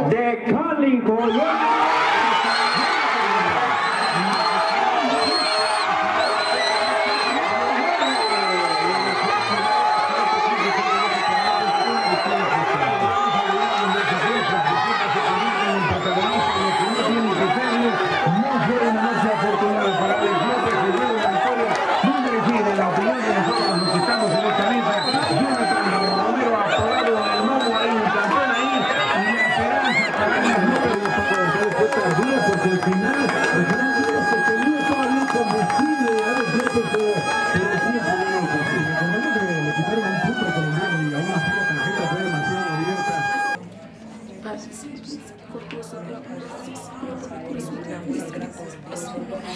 de 0.10 0.44
Carlin 0.50 1.02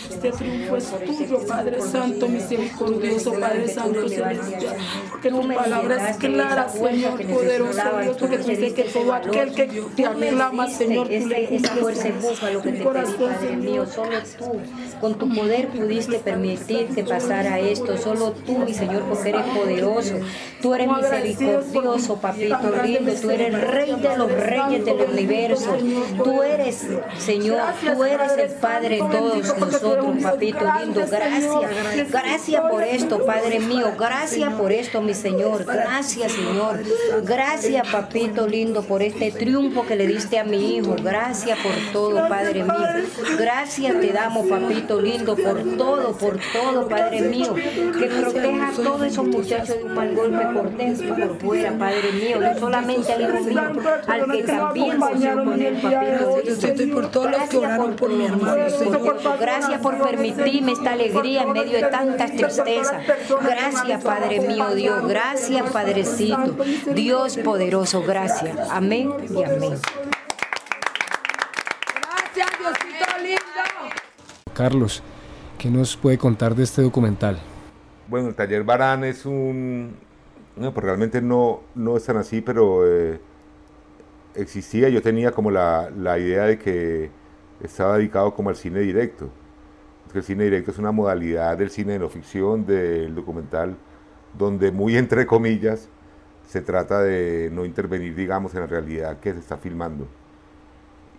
Este 0.10 0.32
triunfo 0.32 0.78
es 0.78 0.92
tuyo, 1.06 1.40
Padre 1.48 1.82
Santo, 1.82 2.28
misericordioso, 2.28 3.34
Padre 3.34 3.68
Santo, 3.68 4.08
celestial. 4.10 4.76
Porque 5.10 5.30
tu 5.30 5.48
palabra 5.48 6.10
es 6.10 6.18
clara, 6.18 6.70
Señor, 6.70 7.22
poderoso 7.26 7.82
Dios, 8.02 8.18
porque 8.20 8.38
tú 8.38 8.48
dices 8.50 8.74
que 8.74 8.84
todo 8.84 9.14
aquel 9.14 9.54
que 9.54 9.84
te 9.96 10.06
aclama, 10.06 10.68
Señor, 10.70 11.08
tú 11.08 11.28
le 11.28 11.56
esa 11.56 11.76
fuerza 11.76 12.08
en 12.08 12.22
búfalo 12.22 12.62
que 12.62 12.72
te 12.72 12.84
pedí, 12.84 13.14
Padre 13.14 13.56
mío, 13.58 13.86
solo 13.86 14.18
tú, 14.38 14.60
con 15.00 15.16
tu 15.18 15.34
poder 15.34 15.68
pudiste 15.68 16.20
permitir 16.20 16.88
que 16.88 17.04
pasara 17.04 17.60
esto, 17.60 17.98
solo 17.98 18.32
tú, 18.32 18.58
mi 18.60 18.74
Señor, 18.74 19.04
porque 19.04 19.30
eres 19.30 19.46
poderoso, 19.46 20.16
tú 20.62 20.74
eres 20.74 20.88
misericordioso, 20.88 22.16
papito 22.18 22.58
lindo, 22.84 23.14
tú 23.22 23.30
eres 23.30 23.62
rey 23.62 23.96
de 23.96 24.18
los 24.18 24.32
reyes 24.32 24.86
del 24.86 25.02
universo, 25.02 25.78
tú 26.24 26.44
eres, 26.44 26.88
Señor, 27.18 27.60
tú 27.82 28.04
eres 28.04 28.15
el 28.16 28.52
Padre 28.52 28.90
de 28.90 28.98
todos 28.98 29.58
nosotros, 29.60 30.18
papito 30.22 30.66
lindo, 30.80 31.02
gracias, 31.10 32.12
gracias 32.12 32.62
por 32.70 32.84
esto, 32.84 33.26
Padre 33.26 33.60
mío, 33.60 33.94
gracias 33.98 34.54
por 34.54 34.72
esto, 34.72 35.02
mi 35.02 35.14
Señor, 35.14 35.66
gracias, 35.66 36.32
Señor, 36.32 36.80
gracias, 37.24 37.88
papito 37.90 38.48
lindo, 38.48 38.84
por 38.84 39.02
este 39.02 39.32
triunfo 39.32 39.86
que 39.86 39.96
le 39.96 40.08
diste 40.08 40.40
a 40.40 40.44
mi 40.44 40.78
hijo, 40.78 40.96
gracias 41.02 41.58
por 41.60 41.74
todo, 41.92 42.28
Padre 42.28 42.64
mío, 42.64 42.88
gracias 43.38 44.00
te 44.00 44.12
damos, 44.12 44.48
papito 44.48 45.02
lindo, 45.02 45.36
por 45.36 45.78
todo, 45.78 46.14
por 46.18 46.40
todo, 46.54 46.88
Padre 46.88 47.22
mío, 47.22 47.54
que 47.54 48.06
proteja 48.08 48.70
a 48.70 48.72
todos 48.72 49.04
esos 49.04 49.28
muchachos 49.28 49.78
de 49.78 49.84
un 49.84 49.94
mal 49.94 50.16
golpe 50.16 50.46
por 50.54 50.78
dentro 50.78 51.08
y 51.08 51.12
por 51.12 51.40
fuera, 51.40 51.78
Padre 51.78 52.12
mío, 52.14 52.40
no 52.40 52.60
solamente 52.60 53.14
al 53.14 53.22
hijo 53.22 53.44
mío, 53.44 53.62
al 54.08 54.32
que 54.32 54.44
también 54.44 54.92
se 54.92 55.34
con 55.34 55.62
el 55.62 55.76
papito 55.82 56.42
lindo. 56.44 56.96
por 56.96 57.12
todos 57.12 57.32
los 57.32 57.50
que 57.50 57.58
oraron 57.58 57.96
por 57.96 58.05
mi 58.10 58.26
hermano, 58.26 58.70
Señor. 58.70 59.20
Gracias 59.40 59.82
por 59.82 60.02
permitirme 60.02 60.72
esta 60.72 60.94
alegría 60.94 61.44
en 61.44 61.52
medio 61.52 61.78
de 61.78 61.84
tantas 61.84 62.32
tristezas. 62.32 63.04
Gracias, 63.42 64.04
Padre 64.04 64.40
mío, 64.42 64.74
Dios. 64.76 65.08
Gracias, 65.08 65.70
Padrecito. 65.72 66.56
Dios 66.94 67.38
poderoso, 67.38 68.02
gracias. 68.04 68.58
Amén 68.70 69.12
y 69.30 69.44
amén. 69.44 69.74
Gracias, 71.96 72.60
Diosito 72.60 73.18
lindo. 73.22 73.42
Carlos, 74.54 75.04
¿qué 75.58 75.70
nos 75.70 75.98
puede 75.98 76.18
contar 76.18 76.56
de 76.56 76.64
este 76.64 76.82
documental? 76.82 77.40
Bueno, 78.08 78.30
el 78.30 78.36
taller 78.36 78.64
Barán 78.64 79.04
es 79.04 79.26
un... 79.26 79.96
No, 80.56 80.74
pues 80.74 80.86
realmente 80.86 81.22
no, 81.22 81.62
no 81.76 81.98
es 81.98 82.06
tan 82.06 82.18
así, 82.18 82.40
pero 82.40 82.88
eh, 82.88 83.20
existía, 84.36 84.88
yo 84.88 85.02
tenía 85.02 85.32
como 85.32 85.52
la, 85.52 85.90
la 85.90 86.18
idea 86.18 86.44
de 86.46 86.58
que 86.58 87.10
estaba 87.62 87.98
dedicado 87.98 88.34
como 88.34 88.50
al 88.50 88.56
cine 88.56 88.80
directo. 88.80 89.30
el 90.14 90.24
cine 90.24 90.46
directo 90.46 90.72
es 90.72 90.78
una 90.78 90.92
modalidad 90.92 91.58
del 91.58 91.70
cine 91.70 91.94
de 91.94 92.00
no 92.00 92.10
ficción, 92.10 92.66
del 92.66 93.14
documental, 93.16 93.76
donde 94.38 94.72
muy 94.72 94.98
entre 94.98 95.26
comillas 95.26 95.90
se 96.48 96.62
trata 96.62 97.02
de 97.02 97.50
no 97.52 97.66
intervenir, 97.66 98.16
digamos, 98.16 98.54
en 98.54 98.62
la 98.62 98.68
realidad 98.68 99.20
que 99.20 99.34
se 99.34 99.40
está 99.40 99.58
filmando. 99.58 100.08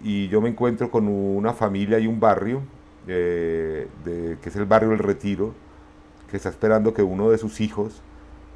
Y 0.00 0.28
yo 0.28 0.40
me 0.40 0.48
encuentro 0.48 0.90
con 0.90 1.08
una 1.08 1.52
familia 1.52 1.98
y 1.98 2.06
un 2.06 2.20
barrio, 2.20 2.62
eh, 3.06 3.88
de, 4.04 4.38
que 4.40 4.48
es 4.48 4.56
el 4.56 4.66
barrio 4.66 4.92
El 4.92 4.98
Retiro, 4.98 5.54
que 6.30 6.36
está 6.36 6.48
esperando 6.48 6.94
que 6.94 7.02
uno 7.02 7.30
de 7.30 7.38
sus 7.38 7.60
hijos 7.60 8.02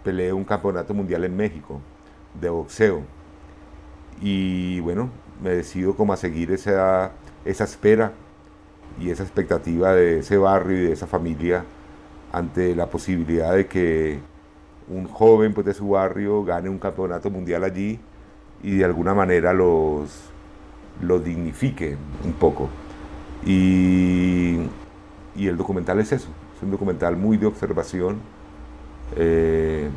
pelee 0.04 0.32
un 0.32 0.44
campeonato 0.44 0.94
mundial 0.94 1.24
en 1.24 1.36
México 1.36 1.80
de 2.40 2.48
boxeo. 2.50 3.02
Y 4.20 4.80
bueno, 4.80 5.10
me 5.42 5.50
decido 5.50 5.96
como 5.96 6.12
a 6.12 6.16
seguir 6.16 6.52
esa, 6.52 7.12
esa 7.44 7.64
espera 7.64 8.12
y 9.00 9.10
esa 9.10 9.22
expectativa 9.22 9.94
de 9.94 10.18
ese 10.20 10.36
barrio 10.36 10.78
y 10.78 10.86
de 10.86 10.92
esa 10.92 11.06
familia 11.06 11.64
ante 12.32 12.74
la 12.74 12.86
posibilidad 12.86 13.54
de 13.54 13.66
que 13.66 14.18
un 14.88 15.06
joven 15.06 15.54
pues, 15.54 15.66
de 15.66 15.74
su 15.74 15.90
barrio 15.90 16.44
gane 16.44 16.68
un 16.68 16.78
campeonato 16.78 17.30
mundial 17.30 17.64
allí 17.64 17.98
y 18.62 18.76
de 18.76 18.84
alguna 18.84 19.14
manera 19.14 19.52
los, 19.52 20.30
dignifique 21.24 21.96
un 22.24 22.32
poco. 22.34 22.68
Y, 23.44 24.58
y 25.34 25.46
el 25.46 25.56
documental 25.56 25.98
es 26.00 26.12
eso, 26.12 26.28
es 26.56 26.62
un 26.62 26.70
documental 26.70 27.16
muy 27.16 27.36
de 27.36 27.46
observación 27.46 28.18
eh, 29.16 29.88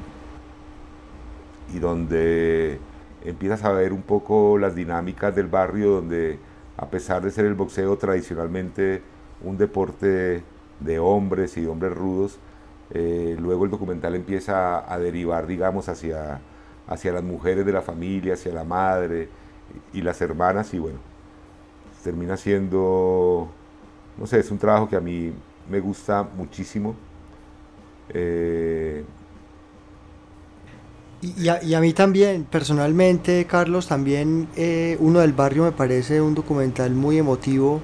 y 1.74 1.80
donde 1.80 2.80
empiezas 3.24 3.64
a 3.64 3.72
ver 3.72 3.94
un 3.94 4.02
poco 4.02 4.58
las 4.58 4.76
dinámicas 4.76 5.36
del 5.36 5.48
barrio, 5.48 5.92
donde 5.92 6.40
a 6.78 6.90
pesar 6.90 7.22
de 7.22 7.32
ser 7.32 7.46
el 7.46 7.54
boxeo 7.54 7.98
tradicionalmente 7.98 9.02
un 9.44 9.58
deporte 9.58 10.44
de 10.80 11.00
hombres 11.00 11.58
y 11.58 11.66
hombres 11.66 11.94
rudos, 11.94 12.40
eh, 12.92 13.36
luego 13.40 13.66
el 13.66 13.72
documental 13.72 14.16
empieza 14.16 14.92
a, 14.92 15.00
derivar, 15.00 15.48
digamos, 15.48 15.90
hacia, 15.90 16.42
hacia 16.88 17.12
las 17.12 17.24
mujeres 17.24 17.66
de 17.66 17.72
la 17.72 17.82
familia, 17.82 18.34
hacia 18.34 18.54
la 18.54 18.64
madre 18.64 19.30
y, 19.94 20.02
las 20.02 20.22
hermanas, 20.22 20.74
y 20.74 20.80
bueno, 20.80 21.00
termina 22.04 22.38
siendo, 22.38 23.50
no 24.18 24.28
sé, 24.28 24.40
es 24.40 24.52
un 24.52 24.58
trabajo 24.58 24.88
que 24.88 24.96
a 24.96 25.02
mí 25.02 25.34
me 25.70 25.80
gusta 25.80 26.24
muchísimo. 26.24 26.96
Eh, 28.10 29.04
y, 31.24 31.74
a, 31.74 31.80
mí 31.80 31.94
también, 31.94 32.44
personalmente, 32.44 33.46
Carlos, 33.46 33.88
también 33.88 34.50
eh, 34.58 34.98
Uno 35.00 35.20
del 35.20 35.32
Barrio 35.32 35.64
me 35.64 35.72
parece 35.72 36.20
un 36.20 36.36
documental 36.36 36.92
muy 36.92 37.18
emotivo 37.18 37.82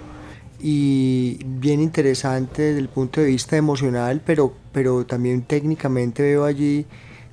y 0.59 1.39
bien 1.45 1.79
interesante 1.79 2.63
desde 2.63 2.79
el 2.79 2.89
punto 2.89 3.21
de 3.21 3.27
vista 3.27 3.55
emocional, 3.55 4.21
pero, 4.25 4.53
pero 4.73 5.05
también 5.05 5.43
técnicamente 5.43 6.21
veo 6.21 6.43
allí 6.43 6.85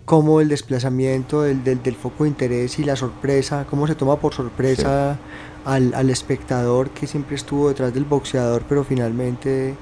cómo 0.04 0.40
el 0.40 0.48
desplazamiento 0.48 1.42
del, 1.42 1.64
del, 1.64 1.96
foco 1.96 2.22
de 2.22 2.30
interés 2.30 2.78
y 2.78 2.84
la 2.84 2.94
sorpresa, 2.94 3.66
cómo 3.68 3.88
se 3.88 3.96
toma 3.96 4.20
por 4.20 4.32
sorpresa 4.32 5.18
al, 5.64 5.92
al, 5.92 6.11
espectador 6.11 6.90
que 6.90 7.09
siempre 7.09 7.34
estuvo 7.34 7.68
detrás 7.68 7.92
del 7.92 8.04
boxeador, 8.04 8.62
pero 8.68 8.84
finalmente 8.84 9.74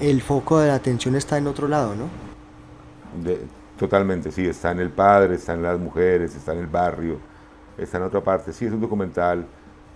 el 0.00 0.20
foco 0.22 0.58
de 0.58 0.66
la 0.66 0.74
atención 0.74 1.14
está 1.14 1.38
en 1.38 1.46
otro 1.46 1.68
lado, 1.68 1.94
¿no? 1.94 2.08
Totalmente, 3.82 4.30
sí, 4.30 4.46
está 4.46 4.70
en 4.70 4.78
el 4.78 4.90
padre, 4.90 5.34
está 5.34 5.54
en 5.54 5.62
las 5.64 5.76
mujeres, 5.76 6.36
está 6.36 6.52
en 6.52 6.60
el 6.60 6.68
barrio, 6.68 7.18
está 7.76 7.96
en 7.96 8.04
otra 8.04 8.20
parte. 8.20 8.52
Sí, 8.52 8.64
es 8.64 8.72
un 8.72 8.80
documental 8.80 9.44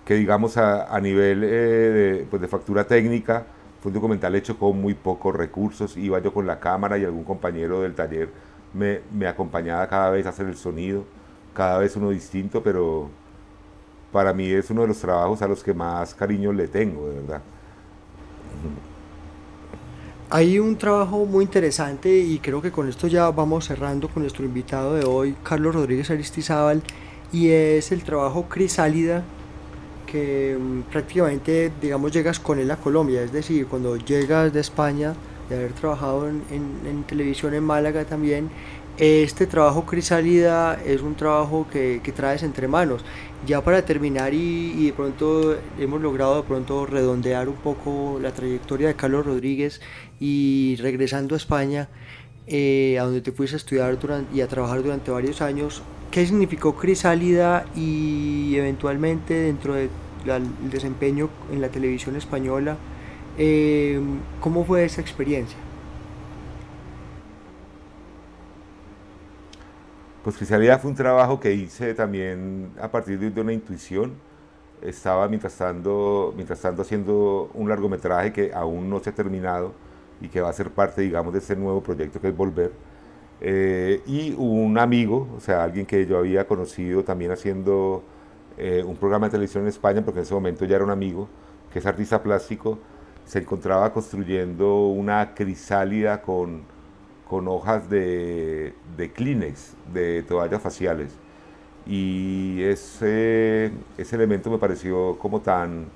que 0.05 0.15
digamos 0.15 0.57
a, 0.57 0.99
nivel 1.01 1.45
eh, 1.45 1.47
de, 1.47 2.27
pues 2.29 2.43
de 2.43 2.49
factura 2.49 2.85
técnica, 2.85 3.47
fue 3.81 3.91
un 3.91 3.95
documental 3.95 4.35
hecho 4.35 4.59
con 4.59 4.83
muy 4.83 4.95
pocos 4.95 5.37
recursos. 5.37 5.97
Iba 5.97 6.19
yo 6.19 6.35
con 6.35 6.49
la 6.49 6.59
cámara 6.59 6.99
y 6.99 7.05
algún 7.05 7.23
compañero 7.23 7.83
del 7.83 7.95
taller 7.95 8.29
me, 8.75 9.03
me 9.13 9.29
acompañaba 9.29 9.87
cada 9.87 10.11
vez 10.11 10.27
a 10.27 10.31
hacer 10.31 10.47
el 10.47 10.57
sonido, 10.57 11.05
cada 11.55 11.79
vez 11.79 11.95
uno 11.95 12.11
distinto, 12.11 12.65
pero 12.65 13.09
para 14.11 14.33
mí 14.33 14.51
es 14.51 14.69
uno 14.69 14.83
de 14.83 14.89
los 14.89 14.99
trabajos 14.99 15.43
a 15.43 15.47
los 15.47 15.63
que 15.63 15.73
más 15.73 16.13
cariño 16.13 16.53
le 16.53 16.67
tengo, 16.67 17.09
de 17.09 17.21
verdad. 17.21 17.43
Hay 20.29 20.59
un 20.59 20.77
trabajo 20.77 21.25
muy 21.25 21.45
interesante 21.45 22.19
y 22.19 22.41
creo 22.41 22.61
que 22.61 22.73
con 22.73 22.89
esto 22.89 23.07
ya 23.07 23.31
vamos 23.31 23.67
cerrando 23.67 24.09
con 24.09 24.25
nuestro 24.25 24.45
invitado 24.45 24.95
de 24.95 25.05
hoy, 25.05 25.37
Carlos 25.45 25.73
Rodríguez 25.77 26.11
Aristizábal, 26.11 26.83
y 27.33 27.51
es 27.51 27.93
el 27.93 28.03
trabajo 28.03 28.49
Crisálida, 28.49 29.23
que 30.05 30.59
mm, 30.59 30.91
prácticamente, 30.91 31.71
digamos, 31.81 32.11
llegas 32.11 32.41
con 32.41 32.59
él 32.59 32.69
a 32.73 32.77
Colombia, 32.77 33.23
es 33.23 33.31
decir, 33.31 33.69
cuando 33.69 33.97
llegas 33.99 34.53
de 34.53 34.59
España, 34.59 35.15
de 35.49 35.57
haber 35.59 35.73
trabajado 35.75 36.29
en, 36.29 36.43
en 36.51 37.05
televisión 37.05 37.55
en 37.55 37.63
Málaga 37.63 38.05
también, 38.05 38.51
este 38.99 39.47
trabajo 39.47 39.85
Crisálida 39.85 40.81
es 40.85 41.03
un 41.03 41.17
trabajo 41.17 41.67
que, 41.71 42.01
que, 42.03 42.13
traes 42.13 42.43
entre 42.43 42.67
manos. 42.67 43.05
Ya 43.47 43.63
para 43.63 43.83
terminar 43.85 44.33
y, 44.33 44.87
de 44.87 44.93
pronto 44.93 45.57
hemos 45.79 46.01
logrado 46.01 46.37
de 46.37 46.49
pronto 46.49 46.87
redondear 46.87 47.49
un 47.49 47.57
poco 47.57 48.19
la 48.21 48.33
trayectoria 48.33 48.89
de 48.89 48.95
Carlos 48.95 49.27
Rodríguez 49.27 49.81
y 50.19 50.77
regresando 50.81 51.35
a 51.35 51.39
España, 51.39 51.89
eh, 52.47 52.99
a 52.99 53.05
donde 53.05 53.21
te 53.21 53.33
fuiste 53.33 53.57
a 53.57 53.59
estudiar 53.59 53.99
durante, 53.99 54.35
y 54.35 54.41
a 54.41 54.49
trabajar 54.49 54.83
durante 54.83 55.11
varios 55.11 55.43
años, 55.43 55.83
¿qué 56.11 56.25
significó 56.25 56.75
Crisálida 56.77 57.67
y 57.77 58.57
eventualmente 58.57 59.35
dentro 59.35 59.75
del 59.75 59.91
desempeño 60.71 61.29
en 61.53 61.61
la 61.61 61.69
televisión 61.69 62.17
española? 62.17 62.79
Eh, 63.37 64.01
¿Cómo 64.41 64.65
fue 64.65 64.85
esa 64.85 65.03
experiencia? 65.03 65.59
Pues 70.27 70.39
Cristianidad 70.39 70.81
fue 70.81 70.91
un 70.91 70.97
trabajo 70.97 71.39
que 71.39 71.53
hice 71.55 71.95
también 71.95 72.73
a 72.81 72.91
partir 72.91 73.17
de, 73.17 73.41
una 73.41 73.53
intuición. 73.53 74.15
Estaba 74.83 75.29
mientras 75.29 75.57
tanto, 75.57 76.33
mientras 76.35 76.61
tanto 76.61 76.83
haciendo 76.83 77.49
un 77.55 77.69
largometraje 77.69 78.33
que 78.33 78.53
aún 78.53 78.91
no 78.91 78.99
se 78.99 79.11
ha 79.11 79.13
terminado 79.15 79.73
y 80.21 80.27
que 80.27 80.41
va 80.41 80.49
a 80.49 80.53
ser 80.53 80.71
parte, 80.73 81.03
digamos, 81.03 81.33
de 81.33 81.39
ese 81.39 81.55
nuevo 81.55 81.81
proyecto 81.81 82.21
que 82.21 82.27
es 82.27 82.37
Volver. 82.37 82.73
Eh, 83.41 84.03
y 84.05 84.35
un 84.37 84.77
amigo, 84.79 85.29
o 85.37 85.39
sea, 85.39 85.63
alguien 85.63 85.87
que 85.87 86.05
yo 86.07 86.19
había 86.19 86.45
conocido 86.45 87.05
también 87.05 87.31
haciendo 87.31 88.03
eh, 88.59 88.83
un 88.85 88.97
programa 88.97 89.29
de 89.29 89.31
televisión 89.31 89.63
en 89.63 89.69
España, 89.69 90.05
porque 90.05 90.19
en 90.19 90.25
ese 90.25 90.35
momento 90.35 90.65
ya 90.65 90.75
era 90.75 90.85
un 90.85 90.91
amigo, 90.91 91.29
que 91.73 91.79
es 91.79 91.87
artista 91.87 92.21
plástico, 92.21 92.81
se 93.25 93.39
encontraba 93.39 93.93
construyendo 93.93 94.89
una 94.89 95.35
crisálida 95.35 96.21
con 96.21 96.65
con 97.29 97.49
hojas 97.49 97.89
de, 97.91 98.75
de 98.97 99.13
Kleenex, 99.13 99.75
de 99.93 100.23
toallas 100.23 100.63
faciales. 100.63 101.13
Y 101.87 102.63
ese, 102.63 103.73
ese 103.99 104.17
elemento 104.17 104.51
me 104.51 104.59
pareció 104.59 105.19
como 105.19 105.41
tan, 105.41 105.87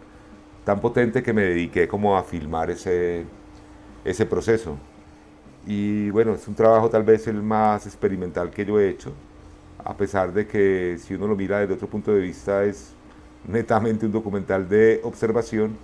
tan 0.65 0.81
potente 0.81 1.23
que 1.23 1.33
me 1.33 1.43
dediqué 1.43 1.89
como 1.89 2.17
a 2.17 2.23
filmar 2.25 2.71
ese, 2.71 3.27
ese 4.05 4.27
proceso. 4.27 4.79
Y 5.67 6.11
bueno, 6.11 6.35
es 6.35 6.47
un 6.49 6.55
trabajo 6.55 6.89
tal 6.91 7.03
vez 7.05 7.27
el 7.27 7.43
más 7.43 7.87
experimental 7.87 8.51
que 8.51 8.65
yo 8.65 8.81
he 8.81 8.89
hecho, 8.89 9.13
a 9.79 9.97
pesar 9.97 10.33
de 10.33 10.47
que 10.47 10.97
si 10.99 11.15
uno 11.15 11.27
lo 11.27 11.37
mira 11.37 11.61
desde 11.61 11.75
otro 11.75 11.89
punto 11.89 12.13
de 12.13 12.21
vista 12.21 12.65
es 12.65 12.95
netamente 13.47 14.07
un 14.07 14.13
documental 14.13 14.69
de 14.69 15.01
observación, 15.05 15.79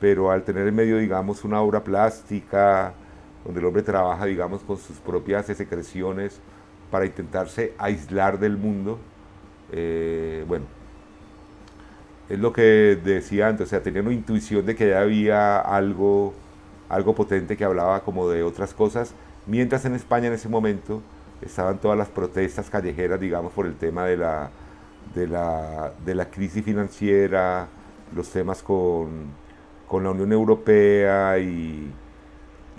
pero 0.00 0.30
al 0.30 0.44
tener 0.44 0.66
en 0.68 0.74
medio, 0.74 0.98
digamos, 0.98 1.44
una 1.44 1.60
obra 1.62 1.82
plástica, 1.84 2.94
donde 3.44 3.60
el 3.60 3.66
hombre 3.66 3.82
trabaja, 3.82 4.24
digamos, 4.24 4.62
con 4.62 4.78
sus 4.78 4.96
propias 4.98 5.46
secreciones 5.46 6.40
para 6.90 7.06
intentarse 7.06 7.74
aislar 7.78 8.38
del 8.38 8.56
mundo. 8.56 8.98
Eh, 9.72 10.44
bueno, 10.48 10.64
es 12.28 12.38
lo 12.38 12.52
que 12.52 12.98
decía 13.02 13.48
antes, 13.48 13.66
o 13.66 13.70
sea, 13.70 13.82
tenía 13.82 14.00
una 14.00 14.12
intuición 14.12 14.64
de 14.64 14.74
que 14.74 14.88
ya 14.88 15.00
había 15.00 15.58
algo, 15.58 16.32
algo 16.88 17.14
potente 17.14 17.56
que 17.56 17.64
hablaba 17.64 18.00
como 18.00 18.28
de 18.28 18.42
otras 18.42 18.72
cosas, 18.72 19.14
mientras 19.46 19.84
en 19.84 19.94
España 19.94 20.28
en 20.28 20.34
ese 20.34 20.48
momento 20.48 21.02
estaban 21.42 21.78
todas 21.78 21.98
las 21.98 22.08
protestas 22.08 22.70
callejeras, 22.70 23.20
digamos, 23.20 23.52
por 23.52 23.66
el 23.66 23.74
tema 23.74 24.06
de 24.06 24.16
la, 24.16 24.50
de 25.14 25.26
la, 25.26 25.92
de 26.04 26.14
la 26.14 26.30
crisis 26.30 26.64
financiera, 26.64 27.68
los 28.14 28.30
temas 28.30 28.62
con, 28.62 29.26
con 29.86 30.04
la 30.04 30.10
Unión 30.10 30.32
Europea 30.32 31.38
y, 31.38 31.92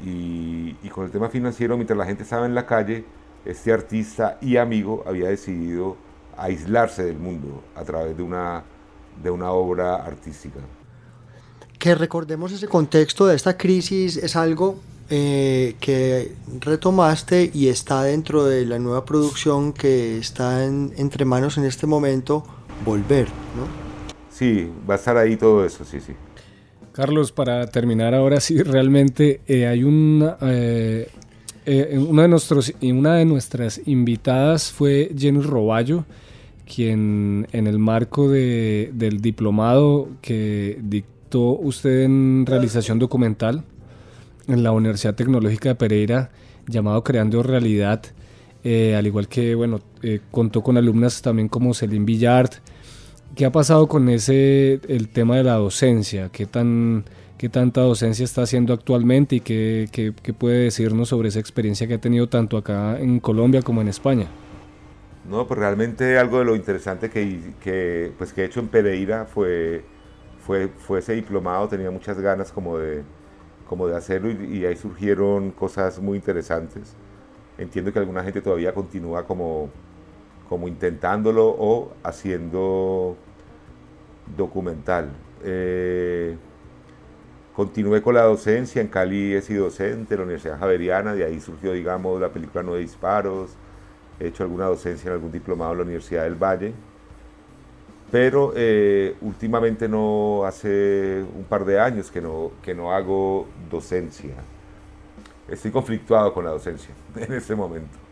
y, 0.03 0.73
con 0.89 1.05
el 1.05 1.11
tema 1.11 1.29
financiero, 1.29 1.75
mientras 1.75 1.97
la 1.97 2.05
gente 2.05 2.23
estaba 2.23 2.45
en 2.45 2.55
la 2.55 2.65
calle, 2.65 3.05
este 3.45 3.71
artista 3.71 4.37
y 4.41 4.57
amigo 4.57 5.03
había 5.05 5.29
decidido 5.29 5.97
aislarse 6.37 7.03
del 7.03 7.17
mundo 7.17 7.63
a 7.75 7.83
través 7.83 8.15
de 8.15 8.23
una, 8.23 8.63
de 9.21 9.29
una 9.29 9.51
obra 9.51 9.95
artística. 9.95 10.59
Que 11.77 11.95
recordemos 11.95 12.51
ese 12.51 12.67
contexto 12.67 13.27
de 13.27 13.35
esta 13.35 13.57
crisis 13.57 14.17
es 14.17 14.35
algo 14.35 14.79
eh, 15.09 15.75
que 15.79 16.33
retomaste 16.61 17.51
y 17.53 17.67
está 17.67 18.03
dentro 18.03 18.45
de 18.45 18.65
la 18.65 18.79
nueva 18.79 19.05
producción 19.05 19.71
que 19.71 20.17
está 20.17 20.65
entre 20.65 21.25
manos 21.25 21.57
en 21.57 21.65
este 21.65 21.85
momento, 21.85 22.43
Volver, 22.83 23.27
¿no? 23.27 23.67
Sí, 24.29 24.69
va 24.89 24.95
a 24.95 24.97
estar 24.97 25.15
ahí 25.15 25.37
todo 25.37 25.63
eso, 25.63 25.85
sí, 25.85 26.01
sí. 26.01 26.13
Carlos, 26.95 27.33
para 27.33 27.67
terminar 27.67 28.15
ahora 28.15 28.39
sí, 28.39 28.63
realmente 28.63 29.41
eh, 29.47 29.67
hay 29.67 29.83
una, 29.83 30.37
eh, 30.43 31.09
eh, 31.65 31.97
una, 31.99 32.21
de 32.21 32.29
nuestros, 32.29 32.73
una 32.81 33.15
de 33.15 33.25
nuestras 33.25 33.81
invitadas 33.85 34.71
fue 34.71 35.11
Jenny 35.13 35.41
Roballo, 35.41 36.05
quien 36.65 37.47
en 37.51 37.67
el 37.67 37.79
marco 37.79 38.29
de, 38.29 38.91
del 38.93 39.19
diplomado 39.19 40.07
que 40.21 40.79
dictó 40.81 41.59
usted 41.59 42.03
en 42.03 42.45
realización 42.45 42.97
documental 42.97 43.65
en 44.47 44.63
la 44.63 44.71
Universidad 44.71 45.15
Tecnológica 45.15 45.67
de 45.67 45.75
Pereira, 45.75 46.31
llamado 46.65 47.03
Creando 47.03 47.43
Realidad, 47.43 48.03
al 48.63 49.05
igual 49.05 49.27
que 49.27 49.53
bueno, 49.53 49.81
contó 50.31 50.63
con 50.63 50.77
alumnas 50.77 51.21
también 51.21 51.49
como 51.49 51.73
Celine 51.73 52.05
Villard, 52.05 52.51
¿Qué 53.35 53.45
ha 53.45 53.51
pasado 53.51 53.87
con 53.87 54.07
ese, 54.07 54.79
el 54.87 55.09
tema 55.09 55.35
de 55.35 55.43
la 55.43 55.55
docencia? 55.55 56.29
¿Qué, 56.29 56.45
tan, 56.45 57.03
qué 57.37 57.49
tanta 57.49 57.81
docencia 57.81 58.23
está 58.23 58.43
haciendo 58.43 58.73
actualmente 58.73 59.35
y 59.35 59.39
qué, 59.41 59.89
qué, 59.91 60.13
qué, 60.23 60.33
puede 60.33 60.59
decirnos 60.59 61.09
sobre 61.09 61.27
esa 61.27 61.39
experiencia 61.39 61.85
que 61.85 61.95
ha 61.95 62.01
tenido 62.01 62.29
tanto 62.29 62.55
acá 62.55 62.97
en 62.97 63.19
Colombia 63.19 63.61
como 63.61 63.81
en 63.81 63.89
España? 63.89 64.27
No, 65.29 65.45
pues 65.47 65.59
realmente 65.59 66.17
algo 66.17 66.39
de 66.39 66.45
lo 66.45 66.55
interesante 66.55 67.09
que, 67.09 67.41
que, 67.59 68.13
pues 68.17 68.31
que 68.31 68.43
he 68.43 68.45
hecho 68.45 68.61
en 68.61 68.69
Pereira 68.69 69.25
fue, 69.25 69.83
fue, 70.39 70.69
fue 70.69 70.99
ese 70.99 71.13
diplomado, 71.13 71.67
tenía 71.67 71.91
muchas 71.91 72.17
ganas 72.17 72.53
como 72.53 72.77
de, 72.77 73.03
como 73.67 73.87
de 73.87 73.97
hacerlo 73.97 74.31
y, 74.31 74.65
ahí 74.65 74.77
surgieron 74.77 75.51
cosas 75.51 75.99
muy 75.99 76.17
interesantes. 76.17 76.95
Entiendo 77.57 77.91
que 77.91 77.99
alguna 77.99 78.23
gente 78.23 78.41
todavía 78.41 78.73
continúa 78.73 79.25
como 79.25 79.69
como 80.47 80.67
intentándolo 80.67 81.47
o 81.47 81.91
haciendo 82.03 83.17
documental. 84.35 85.09
Eh, 85.43 86.35
continué 87.55 88.01
con 88.01 88.15
la 88.15 88.23
docencia, 88.23 88.81
en 88.81 88.87
Cali 88.87 89.33
he 89.33 89.41
sido 89.41 89.65
docente, 89.65 90.13
en 90.13 90.19
la 90.19 90.25
Universidad 90.25 90.59
Javeriana, 90.59 91.13
de 91.13 91.23
ahí 91.23 91.39
surgió, 91.39 91.73
digamos, 91.73 92.19
la 92.19 92.29
película 92.29 92.63
Nueve 92.63 92.81
Disparos, 92.81 93.51
he 94.19 94.27
hecho 94.27 94.43
alguna 94.43 94.65
docencia 94.65 95.07
en 95.09 95.13
algún 95.13 95.31
diplomado 95.31 95.71
en 95.71 95.77
la 95.77 95.83
Universidad 95.83 96.23
del 96.23 96.35
Valle, 96.35 96.73
pero 98.11 98.53
eh, 98.55 99.15
últimamente 99.21 99.87
no, 99.87 100.43
hace 100.45 101.23
un 101.35 101.43
par 101.43 101.65
de 101.65 101.79
años 101.79 102.11
que 102.11 102.21
no, 102.21 102.51
que 102.61 102.73
no 102.73 102.93
hago 102.93 103.47
docencia. 103.69 104.35
Estoy 105.47 105.71
conflictuado 105.71 106.33
con 106.33 106.45
la 106.45 106.51
docencia 106.51 106.93
en 107.15 107.33
este 107.33 107.55
momento 107.55 108.05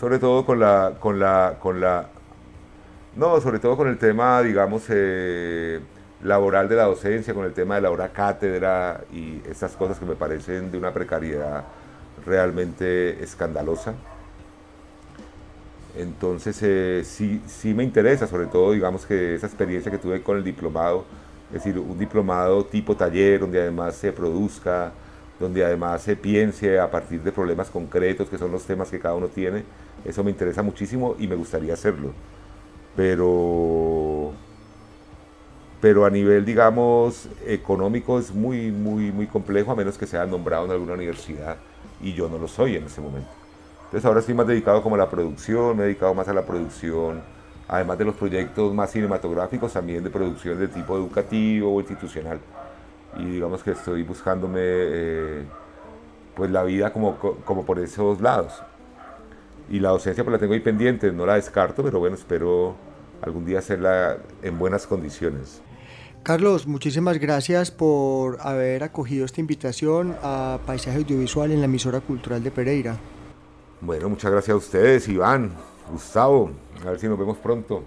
sobre 0.00 0.18
todo 0.18 0.46
con 0.46 0.58
la, 0.58 0.94
con 0.98 1.20
la, 1.20 1.58
con 1.60 1.78
la, 1.78 2.08
no, 3.16 3.40
sobre 3.40 3.58
todo 3.58 3.76
con 3.76 3.88
el 3.88 3.98
tema, 3.98 4.40
digamos, 4.42 4.84
eh, 4.88 5.80
laboral 6.22 6.68
de 6.68 6.76
la 6.76 6.84
docencia, 6.84 7.34
con 7.34 7.44
el 7.44 7.52
tema 7.52 7.76
de 7.76 7.80
la 7.80 7.90
hora 7.90 8.10
cátedra 8.10 9.02
y 9.12 9.40
esas 9.48 9.72
cosas 9.72 9.98
que 9.98 10.04
me 10.04 10.14
parecen 10.14 10.70
de 10.70 10.78
una 10.78 10.92
precariedad 10.92 11.64
realmente 12.24 13.22
escandalosa. 13.22 13.94
Entonces 15.96 16.58
eh, 16.62 17.02
sí, 17.04 17.42
sí 17.46 17.74
me 17.74 17.82
interesa, 17.82 18.26
sobre 18.26 18.46
todo 18.46 18.72
digamos 18.72 19.06
que 19.06 19.34
esa 19.34 19.46
experiencia 19.46 19.90
que 19.90 19.98
tuve 19.98 20.22
con 20.22 20.36
el 20.36 20.44
diplomado, 20.44 21.04
es 21.48 21.54
decir, 21.64 21.78
un 21.78 21.98
diplomado 21.98 22.64
tipo 22.64 22.96
taller 22.96 23.40
donde 23.40 23.60
además 23.60 23.96
se 23.96 24.12
produzca, 24.12 24.92
donde 25.40 25.64
además 25.64 26.02
se 26.02 26.14
piense 26.14 26.78
a 26.78 26.90
partir 26.90 27.22
de 27.22 27.32
problemas 27.32 27.70
concretos, 27.70 28.28
que 28.28 28.38
son 28.38 28.52
los 28.52 28.62
temas 28.64 28.88
que 28.90 29.00
cada 29.00 29.14
uno 29.14 29.26
tiene. 29.28 29.64
Eso 30.04 30.22
me 30.22 30.30
interesa 30.30 30.62
muchísimo 30.62 31.16
y 31.18 31.26
me 31.26 31.34
gustaría 31.34 31.74
hacerlo. 31.74 32.12
Pero, 32.96 34.32
pero 35.80 36.04
a 36.04 36.10
nivel, 36.10 36.44
digamos, 36.44 37.28
económico 37.46 38.18
es 38.18 38.34
muy, 38.34 38.70
muy, 38.70 39.12
muy 39.12 39.26
complejo, 39.26 39.72
a 39.72 39.76
menos 39.76 39.96
que 39.96 40.06
sea 40.06 40.26
nombrado 40.26 40.66
en 40.66 40.72
alguna 40.72 40.94
universidad, 40.94 41.56
y 42.00 42.12
yo 42.12 42.28
no 42.28 42.38
lo 42.38 42.48
soy 42.48 42.76
en 42.76 42.84
ese 42.84 43.00
momento. 43.00 43.30
Entonces 43.84 44.04
ahora 44.04 44.20
estoy 44.20 44.34
más 44.34 44.46
dedicado 44.46 44.82
como 44.82 44.94
a 44.96 44.98
la 44.98 45.10
producción, 45.10 45.76
me 45.76 45.84
he 45.84 45.86
dedicado 45.86 46.14
más 46.14 46.28
a 46.28 46.32
la 46.32 46.44
producción, 46.44 47.22
además 47.68 47.98
de 47.98 48.04
los 48.04 48.14
proyectos 48.14 48.72
más 48.74 48.90
cinematográficos, 48.90 49.72
también 49.72 50.04
de 50.04 50.10
producción 50.10 50.58
de 50.58 50.68
tipo 50.68 50.96
educativo 50.96 51.74
o 51.74 51.80
institucional 51.80 52.40
y 53.18 53.24
digamos 53.24 53.62
que 53.62 53.72
estoy 53.72 54.02
buscándome 54.02 54.60
eh, 54.62 55.44
pues 56.34 56.50
la 56.50 56.62
vida 56.62 56.92
como, 56.92 57.16
como 57.16 57.64
por 57.64 57.78
esos 57.78 58.20
lados. 58.20 58.62
Y 59.70 59.78
la 59.78 59.90
docencia 59.90 60.24
pues 60.24 60.32
la 60.32 60.38
tengo 60.38 60.52
ahí 60.52 60.60
pendiente, 60.60 61.12
no 61.12 61.24
la 61.24 61.36
descarto, 61.36 61.82
pero 61.82 62.00
bueno, 62.00 62.16
espero 62.16 62.74
algún 63.22 63.46
día 63.46 63.60
hacerla 63.60 64.18
en 64.42 64.58
buenas 64.58 64.86
condiciones. 64.86 65.62
Carlos, 66.22 66.66
muchísimas 66.66 67.18
gracias 67.18 67.70
por 67.70 68.38
haber 68.40 68.82
acogido 68.82 69.24
esta 69.24 69.40
invitación 69.40 70.16
a 70.22 70.58
Paisaje 70.66 70.98
Audiovisual 70.98 71.50
en 71.50 71.60
la 71.60 71.64
emisora 71.64 72.00
cultural 72.00 72.42
de 72.42 72.50
Pereira. 72.50 72.98
Bueno, 73.80 74.10
muchas 74.10 74.30
gracias 74.30 74.54
a 74.54 74.58
ustedes, 74.58 75.08
Iván, 75.08 75.54
Gustavo, 75.90 76.50
a 76.84 76.90
ver 76.90 76.98
si 76.98 77.08
nos 77.08 77.18
vemos 77.18 77.38
pronto. 77.38 77.82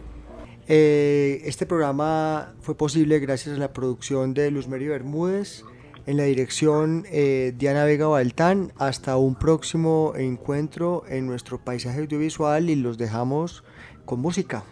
Eh, 0.67 1.41
este 1.43 1.65
programa 1.65 2.53
fue 2.61 2.75
posible 2.75 3.19
gracias 3.19 3.55
a 3.55 3.59
la 3.59 3.73
producción 3.73 4.33
de 4.33 4.49
Luz 4.49 4.67
Mary 4.67 4.87
Bermúdez, 4.87 5.63
en 6.05 6.17
la 6.17 6.23
dirección 6.23 7.05
eh, 7.11 7.53
Diana 7.57 7.85
Vega 7.85 8.07
Baltán. 8.07 8.71
Hasta 8.77 9.17
un 9.17 9.35
próximo 9.35 10.13
encuentro 10.15 11.03
en 11.07 11.27
nuestro 11.27 11.63
paisaje 11.63 11.99
audiovisual 11.99 12.69
y 12.69 12.75
los 12.75 12.97
dejamos 12.97 13.63
con 14.05 14.19
música. 14.19 14.63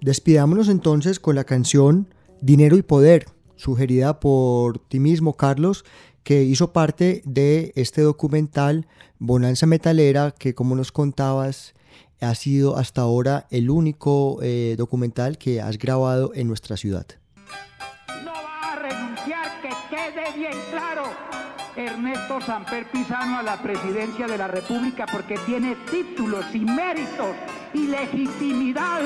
Despidámonos 0.00 0.68
entonces 0.68 1.20
con 1.20 1.34
la 1.36 1.44
canción 1.44 2.08
Dinero 2.40 2.76
y 2.76 2.82
Poder, 2.82 3.26
sugerida 3.56 4.20
por 4.20 4.78
ti 4.78 5.00
mismo, 5.00 5.36
Carlos, 5.36 5.84
que 6.22 6.42
hizo 6.42 6.72
parte 6.72 7.22
de 7.24 7.72
este 7.76 8.02
documental 8.02 8.86
Bonanza 9.18 9.66
Metalera, 9.66 10.32
que 10.36 10.54
como 10.54 10.74
nos 10.74 10.92
contabas, 10.92 11.74
ha 12.20 12.34
sido 12.34 12.76
hasta 12.76 13.02
ahora 13.02 13.46
el 13.50 13.70
único 13.70 14.38
eh, 14.42 14.74
documental 14.76 15.38
que 15.38 15.60
has 15.60 15.78
grabado 15.78 16.32
en 16.34 16.48
nuestra 16.48 16.76
ciudad. 16.76 17.06
Bien 20.34 20.54
claro. 20.70 21.04
Ernesto 21.76 22.40
Samper 22.40 22.86
Pizano 22.90 23.38
a 23.38 23.42
la 23.42 23.58
presidencia 23.58 24.26
de 24.26 24.38
la 24.38 24.48
República 24.48 25.04
porque 25.04 25.36
tiene 25.44 25.76
títulos 25.90 26.46
y 26.54 26.60
méritos 26.60 27.36
y 27.74 27.86
legitimidad 27.88 29.02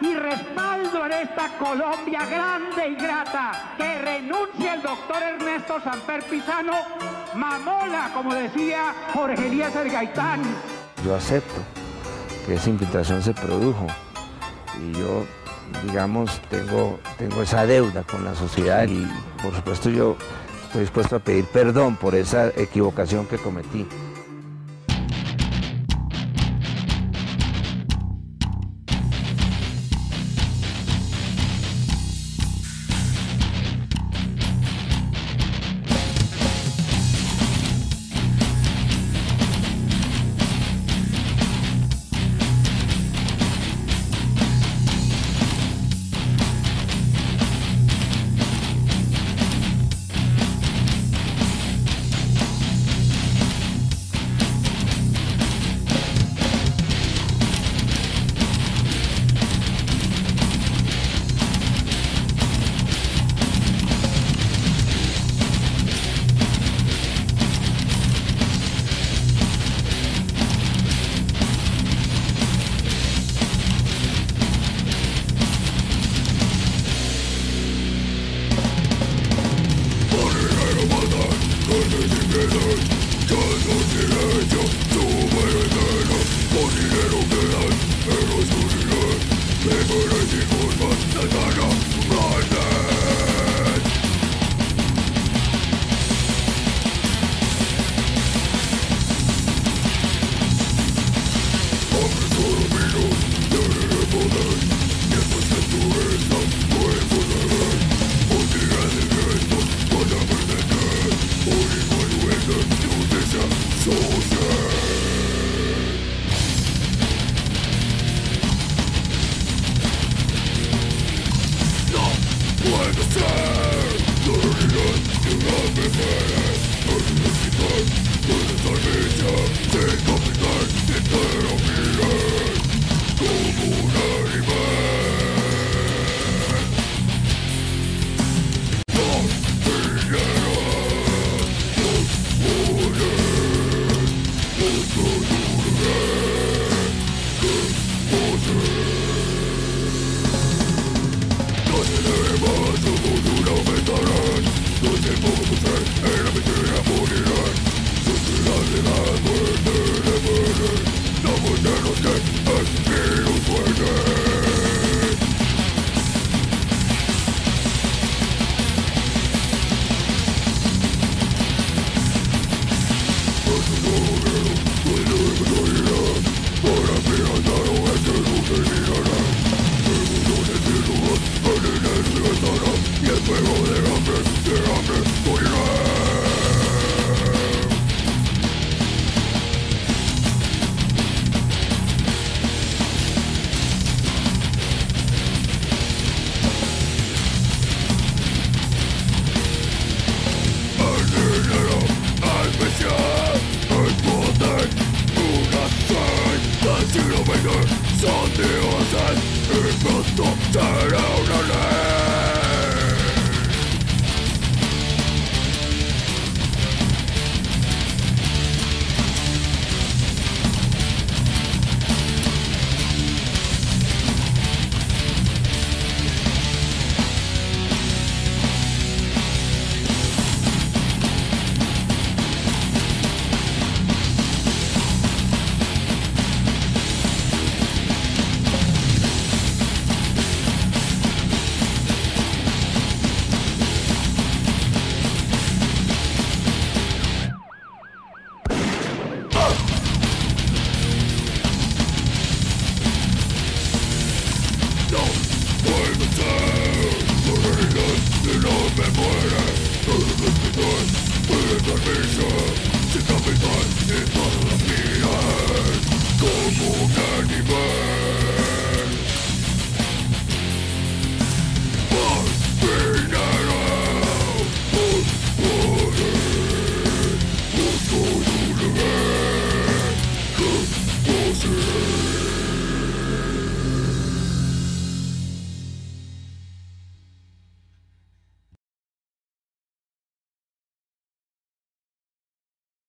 y 0.00 0.14
respaldo 0.14 1.04
en 1.06 1.12
esta 1.12 1.48
Colombia 1.58 2.24
grande 2.26 2.90
y 2.90 2.94
grata. 2.94 3.74
Que 3.76 3.98
renuncie 3.98 4.72
el 4.72 4.82
doctor 4.82 5.20
Ernesto 5.20 5.80
Samper 5.80 6.22
Pizano, 6.24 6.72
mamola, 7.34 8.12
como 8.14 8.32
decía 8.34 8.94
Jorge 9.12 9.48
Elías 9.48 9.74
el 9.74 9.90
Gaitán. 9.90 10.42
Yo 11.04 11.16
acepto 11.16 11.60
que 12.46 12.54
esa 12.54 12.70
infiltración 12.70 13.20
se 13.20 13.34
produjo. 13.34 13.88
Y 14.80 14.92
yo, 14.92 15.26
digamos, 15.82 16.40
tengo, 16.48 17.00
tengo 17.18 17.42
esa 17.42 17.66
deuda 17.66 18.04
con 18.04 18.24
la 18.24 18.36
sociedad 18.36 18.86
y 18.88 19.08
por 19.42 19.54
supuesto 19.54 19.90
yo 19.90 20.16
estoy 20.72 20.84
dispuesto 20.84 21.16
a 21.16 21.18
pedir 21.18 21.44
perdón 21.44 21.96
por 21.96 22.14
esa 22.14 22.48
equivocación 22.48 23.26
que 23.26 23.36
cometí. 23.36 23.86